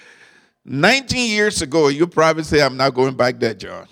19 0.65 1.31
years 1.31 1.63
ago, 1.63 1.89
you 1.89 2.07
probably 2.07 2.45
say, 2.45 2.63
I'm 2.63 2.77
not 2.77 2.95
going 2.95 3.17
back 3.17 3.41
there, 3.41 3.55
John. 3.55 3.89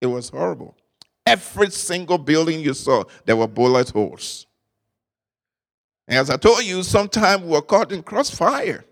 It 0.00 0.06
was 0.06 0.28
horrible. 0.28 0.76
Every 1.24 1.70
single 1.70 2.18
building 2.18 2.60
you 2.60 2.74
saw, 2.74 3.04
there 3.24 3.36
were 3.36 3.46
bullet 3.46 3.90
holes. 3.90 4.46
And 6.08 6.18
as 6.18 6.28
I 6.28 6.36
told 6.36 6.64
you, 6.64 6.82
sometimes 6.82 7.44
we 7.44 7.50
were 7.50 7.62
caught 7.62 7.92
in 7.92 8.02
crossfire. 8.02 8.84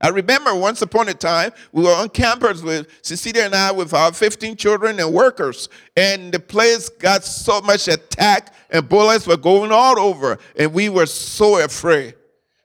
I 0.00 0.08
remember 0.08 0.54
once 0.54 0.82
upon 0.82 1.08
a 1.08 1.14
time, 1.14 1.52
we 1.72 1.82
were 1.82 1.92
on 1.92 2.10
campus 2.10 2.62
with 2.62 2.86
Cecilia 3.00 3.44
and 3.44 3.54
I 3.54 3.72
with 3.72 3.94
our 3.94 4.12
15 4.12 4.56
children 4.56 5.00
and 5.00 5.12
workers, 5.12 5.70
and 5.96 6.32
the 6.32 6.38
place 6.38 6.90
got 6.90 7.24
so 7.24 7.62
much 7.62 7.88
attack 7.88 8.54
and 8.70 8.86
bullets 8.88 9.26
were 9.26 9.38
going 9.38 9.72
all 9.72 9.98
over, 9.98 10.38
and 10.56 10.74
we 10.74 10.88
were 10.90 11.06
so 11.06 11.62
afraid. 11.64 12.14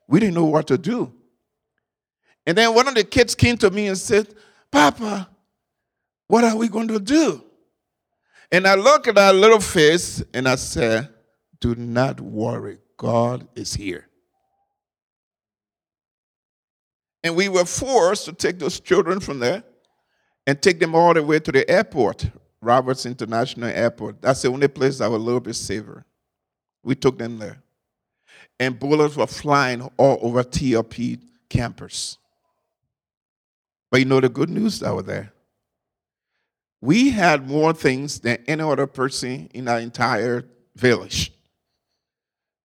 We 0.07 0.19
didn't 0.19 0.35
know 0.35 0.45
what 0.45 0.67
to 0.67 0.77
do. 0.77 1.13
And 2.45 2.57
then 2.57 2.75
one 2.75 2.87
of 2.87 2.95
the 2.95 3.03
kids 3.03 3.33
came 3.33 3.55
to 3.57 3.71
me 3.71 3.87
and 3.87 3.97
said, 3.97 4.33
Papa, 4.71 5.29
what 6.27 6.43
are 6.43 6.55
we 6.55 6.67
going 6.67 6.89
to 6.89 6.99
do? 6.99 7.43
And 8.51 8.67
I 8.67 8.75
looked 8.75 9.07
at 9.07 9.17
our 9.17 9.31
little 9.31 9.61
face 9.61 10.21
and 10.33 10.49
I 10.49 10.55
said, 10.55 11.09
Do 11.61 11.75
not 11.75 12.19
worry, 12.19 12.79
God 12.97 13.47
is 13.55 13.73
here. 13.73 14.07
And 17.23 17.35
we 17.35 17.49
were 17.49 17.65
forced 17.65 18.25
to 18.25 18.33
take 18.33 18.59
those 18.59 18.79
children 18.79 19.19
from 19.19 19.39
there 19.39 19.63
and 20.47 20.61
take 20.61 20.79
them 20.79 20.95
all 20.95 21.13
the 21.13 21.23
way 21.23 21.39
to 21.39 21.51
the 21.51 21.69
airport, 21.69 22.29
Roberts 22.61 23.05
International 23.05 23.69
Airport. 23.69 24.21
That's 24.21 24.41
the 24.41 24.49
only 24.49 24.67
place 24.67 24.97
that 24.97 25.09
was 25.09 25.21
a 25.21 25.23
little 25.23 25.39
bit 25.39 25.55
safer. 25.55 26.05
We 26.83 26.95
took 26.95 27.17
them 27.17 27.37
there. 27.37 27.61
And 28.59 28.79
bullets 28.79 29.15
were 29.15 29.27
flying 29.27 29.81
all 29.97 30.19
over 30.21 30.43
TLP 30.43 31.19
campus. 31.49 32.17
But 33.89 33.99
you 33.99 34.05
know 34.05 34.19
the 34.19 34.29
good 34.29 34.49
news 34.49 34.79
that 34.79 34.95
was 34.95 35.05
there? 35.05 35.33
We 36.79 37.11
had 37.11 37.47
more 37.47 37.73
things 37.73 38.19
than 38.19 38.39
any 38.47 38.63
other 38.63 38.87
person 38.87 39.49
in 39.53 39.67
our 39.67 39.79
entire 39.79 40.45
village. 40.75 41.31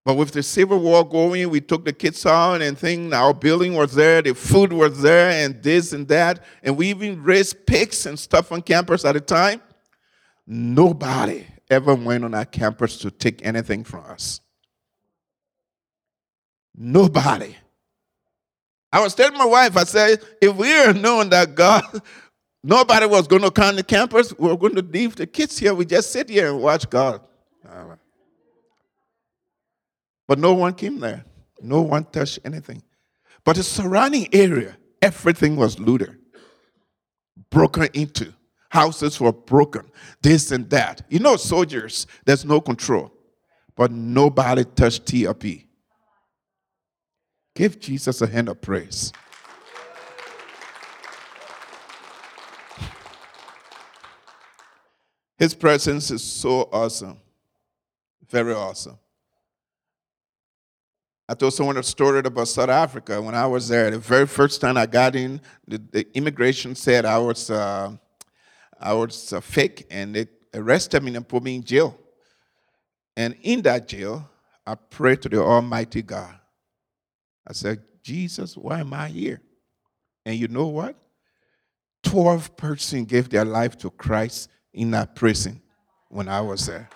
But 0.07 0.15
with 0.15 0.31
the 0.31 0.43
Civil 0.45 0.79
War 0.79 1.05
going, 1.05 1.51
we 1.51 1.61
took 1.61 1.85
the 1.85 1.93
kids 1.93 2.25
out 2.25 2.63
and 2.63 2.79
thing. 2.79 3.13
Our 3.13 3.35
building 3.35 3.75
was 3.75 3.93
there, 3.93 4.23
the 4.23 4.37
food 4.37 4.73
was 4.73 5.03
there, 5.03 5.31
and 5.45 5.61
this 5.61 5.93
and 5.93 6.07
that. 6.07 6.45
And 6.63 6.77
we 6.77 6.91
even 6.91 7.25
raised 7.25 7.67
pigs 7.67 8.07
and 8.07 8.17
stuff 8.17 8.53
on 8.53 8.63
campus 8.63 9.05
at 9.05 9.15
the 9.15 9.21
time. 9.21 9.61
Nobody 10.47 11.45
ever 11.69 11.97
went 11.97 12.25
on 12.25 12.35
our 12.35 12.45
campus 12.45 12.99
to 12.99 13.11
take 13.11 13.45
anything 13.45 13.83
from 13.83 14.05
us. 14.05 14.41
Nobody. 16.73 17.57
I 18.93 19.01
was 19.01 19.13
telling 19.13 19.37
my 19.37 19.45
wife, 19.45 19.77
I 19.77 19.83
said, 19.83 20.23
if 20.41 20.55
we 20.55 20.69
had 20.69 21.03
known 21.03 21.31
that 21.31 21.57
God, 21.57 21.83
nobody 22.63 23.07
was 23.07 23.27
going 23.27 23.43
to 23.43 23.51
come 23.51 23.77
to 23.77 23.83
campus, 23.83 24.33
we 24.39 24.49
are 24.51 24.57
going 24.57 24.77
to 24.77 24.83
leave 24.83 25.17
the 25.17 25.27
kids 25.27 25.59
here. 25.59 25.75
We 25.75 25.85
just 25.85 26.13
sit 26.13 26.31
here 26.31 26.53
and 26.53 26.63
watch 26.63 26.89
God. 26.89 27.23
But 30.27 30.39
no 30.39 30.55
one 30.55 30.75
came 30.75 30.99
there. 31.01 31.25
No 31.61 31.83
one 31.83 32.05
touched 32.05 32.41
anything. 32.45 32.83
But 33.45 33.57
the 33.57 33.63
surrounding 33.63 34.29
area, 34.35 34.77
everything 35.01 35.57
was 35.57 35.79
looted, 35.79 36.17
broken 37.51 37.89
into. 37.95 38.33
Houses 38.71 39.21
were 39.21 39.33
broken, 39.33 39.91
this 40.21 40.51
and 40.51 40.69
that. 40.71 41.03
You 41.09 41.21
know, 41.21 41.37
soldiers, 41.37 42.07
there's 42.25 42.45
no 42.45 42.61
control. 42.61 43.13
But 43.77 43.93
nobody 43.93 44.65
touched 44.65 45.07
TRP. 45.07 45.67
Give 47.55 47.79
Jesus 47.79 48.21
a 48.21 48.27
hand 48.27 48.49
of 48.49 48.61
praise. 48.61 49.13
His 55.39 55.55
presence 55.55 56.11
is 56.11 56.23
so 56.23 56.69
awesome. 56.73 57.19
Very 58.29 58.55
awesome. 58.55 58.99
I 61.29 61.35
told 61.35 61.55
someone 61.55 61.77
a 61.77 61.83
story 61.83 62.21
about 62.21 62.47
South 62.47 62.69
Africa 62.69 63.21
when 63.21 63.35
I 63.35 63.47
was 63.47 63.69
there. 63.69 63.91
The 63.91 63.99
very 63.99 64.27
first 64.27 64.61
time 64.61 64.77
I 64.77 64.87
got 64.87 65.17
in, 65.17 65.41
the, 65.67 65.79
the 65.79 66.07
immigration 66.17 66.77
said 66.77 67.05
I 67.05 67.19
was, 67.19 67.51
uh, 67.51 67.97
I 68.79 68.93
was 68.93 69.33
uh, 69.33 69.41
fake, 69.41 69.87
and 69.91 70.15
they 70.15 70.27
arrested 70.55 71.03
me 71.03 71.17
and 71.17 71.27
put 71.27 71.43
me 71.43 71.57
in 71.57 71.65
jail. 71.65 71.99
And 73.17 73.35
in 73.43 73.63
that 73.63 73.89
jail, 73.89 74.29
I 74.65 74.77
prayed 74.77 75.23
to 75.23 75.29
the 75.29 75.43
Almighty 75.43 76.03
God. 76.03 76.39
I 77.47 77.53
said, 77.55 77.83
Jesus, 78.05 78.57
why 78.57 78.81
am 78.81 78.93
I 78.95 79.09
here? 79.09 79.41
And 80.25 80.37
you 80.37 80.47
know 80.47 80.67
what? 80.67 80.97
12 82.05 82.57
persons 82.57 83.07
gave 83.07 83.31
their 83.31 83.45
life 83.45 83.77
to 83.79 83.91
Christ 83.91 84.49
in 84.73 84.93
that 84.93 85.17
prison 85.17 85.61
when 86.09 86.29
I 86.29 86.41
was 86.41 86.67
there. 86.67 86.89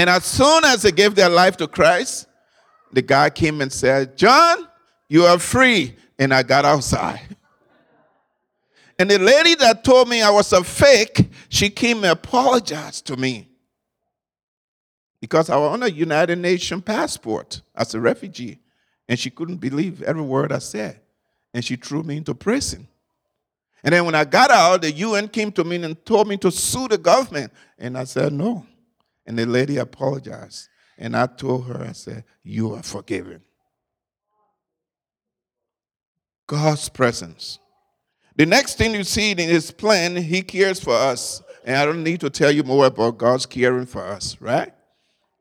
And 0.00 0.08
as 0.08 0.24
soon 0.24 0.64
as 0.64 0.80
they 0.80 0.92
gave 0.92 1.14
their 1.14 1.28
life 1.28 1.58
to 1.58 1.68
Christ, 1.68 2.26
the 2.90 3.02
guy 3.02 3.28
came 3.28 3.60
and 3.60 3.70
said, 3.70 4.16
John, 4.16 4.66
you 5.10 5.24
are 5.24 5.38
free. 5.38 5.94
And 6.18 6.32
I 6.32 6.42
got 6.42 6.64
outside. 6.64 7.36
And 8.98 9.10
the 9.10 9.18
lady 9.18 9.56
that 9.56 9.84
told 9.84 10.08
me 10.08 10.22
I 10.22 10.30
was 10.30 10.54
a 10.54 10.64
fake, 10.64 11.30
she 11.50 11.68
came 11.68 11.98
and 11.98 12.06
apologized 12.06 13.08
to 13.08 13.16
me. 13.18 13.50
Because 15.20 15.50
I 15.50 15.56
was 15.56 15.70
on 15.74 15.82
a 15.82 15.88
United 15.88 16.38
Nations 16.38 16.82
passport 16.82 17.60
as 17.74 17.94
a 17.94 18.00
refugee. 18.00 18.58
And 19.06 19.18
she 19.18 19.28
couldn't 19.28 19.58
believe 19.58 20.00
every 20.00 20.22
word 20.22 20.50
I 20.50 20.60
said. 20.60 20.98
And 21.52 21.62
she 21.62 21.76
threw 21.76 22.04
me 22.04 22.16
into 22.16 22.34
prison. 22.34 22.88
And 23.84 23.92
then 23.92 24.06
when 24.06 24.14
I 24.14 24.24
got 24.24 24.50
out, 24.50 24.80
the 24.80 24.92
UN 24.92 25.28
came 25.28 25.52
to 25.52 25.62
me 25.62 25.76
and 25.82 26.06
told 26.06 26.26
me 26.26 26.38
to 26.38 26.50
sue 26.50 26.88
the 26.88 26.96
government. 26.96 27.52
And 27.78 27.98
I 27.98 28.04
said, 28.04 28.32
no. 28.32 28.64
And 29.26 29.38
the 29.38 29.46
lady 29.46 29.76
apologized. 29.76 30.68
And 30.98 31.16
I 31.16 31.26
told 31.26 31.66
her, 31.66 31.82
I 31.82 31.92
said, 31.92 32.24
You 32.42 32.74
are 32.74 32.82
forgiven. 32.82 33.42
God's 36.46 36.88
presence. 36.88 37.58
The 38.36 38.46
next 38.46 38.76
thing 38.76 38.94
you 38.94 39.04
see 39.04 39.30
in 39.32 39.38
his 39.38 39.70
plan, 39.70 40.16
he 40.16 40.42
cares 40.42 40.80
for 40.80 40.94
us. 40.94 41.42
And 41.64 41.76
I 41.76 41.84
don't 41.84 42.02
need 42.02 42.20
to 42.20 42.30
tell 42.30 42.50
you 42.50 42.62
more 42.62 42.86
about 42.86 43.18
God's 43.18 43.46
caring 43.46 43.86
for 43.86 44.04
us, 44.04 44.36
right? 44.40 44.72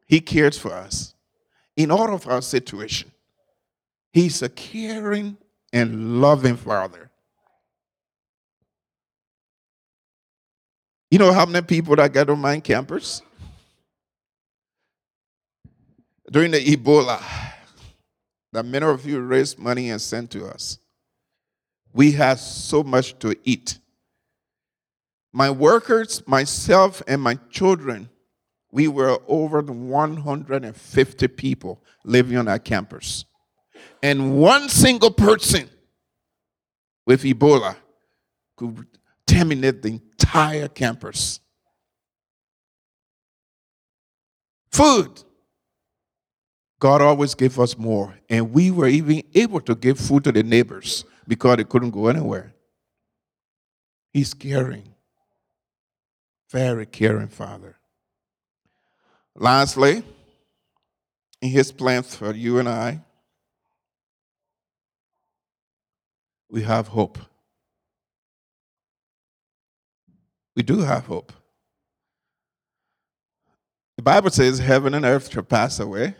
He 0.06 0.20
cares 0.20 0.58
for 0.58 0.74
us 0.74 1.14
in 1.76 1.92
all 1.92 2.14
of 2.14 2.28
our 2.28 2.42
situation. 2.42 3.12
He's 4.12 4.42
a 4.42 4.50
caring 4.50 5.38
and 5.72 6.22
loving 6.22 6.58
Father. 6.58 7.10
You 11.10 11.20
know 11.20 11.32
how 11.32 11.46
many 11.46 11.66
people 11.66 11.96
that 11.96 12.14
got 12.14 12.30
on 12.30 12.40
my 12.40 12.60
campus? 12.60 13.22
During 16.32 16.52
the 16.52 16.64
Ebola 16.64 17.22
that 18.52 18.66
many 18.66 18.86
of 18.86 19.06
you 19.06 19.20
raised 19.20 19.60
money 19.60 19.90
and 19.90 20.02
sent 20.02 20.32
to 20.32 20.48
us. 20.48 20.80
We 21.94 22.12
had 22.12 22.40
so 22.40 22.84
much 22.84 23.18
to 23.20 23.36
eat. 23.44 23.80
My 25.32 25.50
workers, 25.50 26.26
myself, 26.28 27.02
and 27.08 27.22
my 27.22 27.36
children, 27.52 28.10
we 28.72 28.88
were 28.88 29.20
over 29.28 29.62
150 29.62 31.28
people 31.30 31.84
living 32.04 32.38
on 32.38 32.48
our 32.48 32.60
campus. 32.60 33.26
And 34.02 34.38
one 34.38 34.70
single 34.70 35.12
person 35.12 35.70
with 37.06 37.24
Ebola 37.24 37.76
could 38.56 38.86
terminate 39.26 39.82
the 39.82 39.90
entire 39.90 40.68
campus. 40.68 41.40
Food 44.72 45.24
God 46.80 47.02
always 47.02 47.36
gave 47.36 47.60
us 47.60 47.78
more. 47.78 48.18
And 48.30 48.54
we 48.54 48.72
were 48.72 48.88
even 48.88 49.24
able 49.36 49.62
to 49.62 49.76
give 49.76 50.00
food 50.00 50.24
to 50.24 50.32
the 50.32 50.44
neighbors 50.44 51.04
because 51.28 51.58
they 51.58 51.66
couldn't 51.66 51.92
go 51.92 52.08
anywhere. 52.08 52.54
He's 54.14 54.34
caring. 54.34 54.96
Very 56.50 56.86
caring 56.86 57.28
Father. 57.28 57.78
Lastly, 59.36 60.04
in 61.42 61.50
his 61.50 61.72
plans 61.72 62.16
for 62.16 62.34
you 62.34 62.60
and 62.60 62.68
I, 62.68 63.02
we 66.50 66.64
have 66.64 66.88
hope. 66.88 67.20
We 70.56 70.64
do 70.64 70.80
have 70.80 71.06
hope. 71.06 71.32
The 73.96 74.04
Bible 74.04 74.30
says 74.30 74.60
heaven 74.60 74.94
and 74.94 75.06
earth 75.06 75.32
shall 75.32 75.44
pass 75.44 75.80
away, 75.80 76.16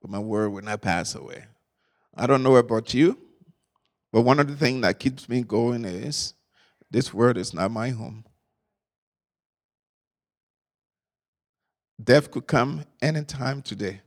but 0.00 0.10
my 0.10 0.18
word 0.18 0.50
will 0.50 0.62
not 0.62 0.80
pass 0.80 1.14
away. 1.14 1.44
I 2.14 2.26
don't 2.26 2.42
know 2.42 2.56
about 2.56 2.94
you, 2.94 3.18
but 4.12 4.22
one 4.22 4.40
of 4.40 4.48
the 4.48 4.56
things 4.56 4.82
that 4.82 4.98
keeps 4.98 5.28
me 5.28 5.42
going 5.42 5.84
is 5.84 6.34
this 6.90 7.12
word 7.12 7.36
is 7.36 7.52
not 7.52 7.70
my 7.70 7.90
home. 7.90 8.24
Death 12.02 12.30
could 12.30 12.46
come 12.46 12.84
anytime 13.02 13.60
today. 13.60 14.00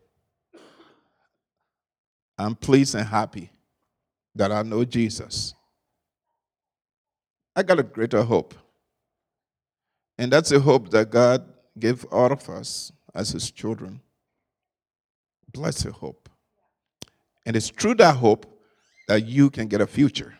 I'm 2.38 2.56
pleased 2.56 2.96
and 2.96 3.08
happy 3.08 3.52
that 4.34 4.52
I 4.52 4.64
know 4.64 4.84
Jesus. 4.86 5.54
I 7.56 7.64
got 7.64 7.80
a 7.80 7.84
greater 7.84 8.24
hope. 8.24 8.56
And 10.18 10.32
that's 10.32 10.52
a 10.52 10.60
hope 10.60 10.90
that 10.92 11.12
God 11.12 11.44
gave 11.78 12.06
all 12.06 12.32
of 12.32 12.50
us 12.50 12.92
as 13.14 13.32
his 13.32 13.52
children 13.52 14.02
blessed 15.54 15.88
hope. 15.88 16.30
And 17.46 17.56
it's 17.56 17.70
through 17.70 17.96
that 17.96 18.18
hope 18.18 18.46
that 19.08 19.26
you 19.26 19.50
can 19.50 19.68
get 19.68 19.82
a 19.82 19.88
future. 19.88 20.38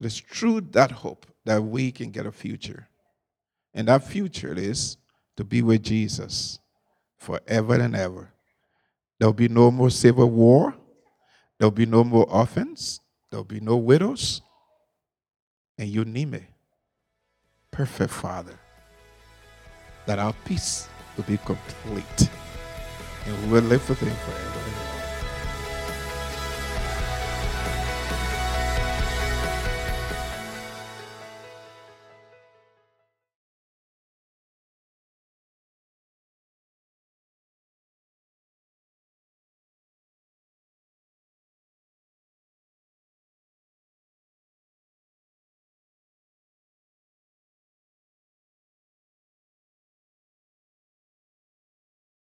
It's 0.00 0.18
through 0.18 0.62
that 0.72 0.90
hope 0.90 1.26
that 1.44 1.62
we 1.62 1.90
can 1.90 2.10
get 2.10 2.26
a 2.26 2.32
future. 2.32 2.88
And 3.74 3.88
that 3.88 4.04
future 4.04 4.54
is 4.54 4.96
to 5.36 5.44
be 5.44 5.62
with 5.62 5.82
Jesus 5.82 6.58
forever 7.18 7.74
and 7.74 7.94
ever. 7.94 8.32
There'll 9.18 9.32
be 9.32 9.48
no 9.48 9.70
more 9.70 9.90
civil 9.90 10.30
war. 10.30 10.74
There'll 11.58 11.70
be 11.70 11.86
no 11.86 12.04
more 12.04 12.28
orphans. 12.28 13.00
There'll 13.30 13.44
be 13.44 13.60
no 13.60 13.76
widows. 13.76 14.42
And 15.78 15.88
you 15.88 16.04
name 16.04 16.34
it. 16.34 16.44
Perfect 17.70 18.12
Father. 18.12 18.58
That 20.06 20.18
our 20.18 20.34
peace 20.44 20.88
will 21.16 21.24
be 21.24 21.38
complete. 21.38 22.30
And 23.26 23.42
we 23.42 23.52
will 23.52 23.62
live 23.62 23.88
with 23.88 24.00
Him 24.00 24.14
forever. 24.14 24.55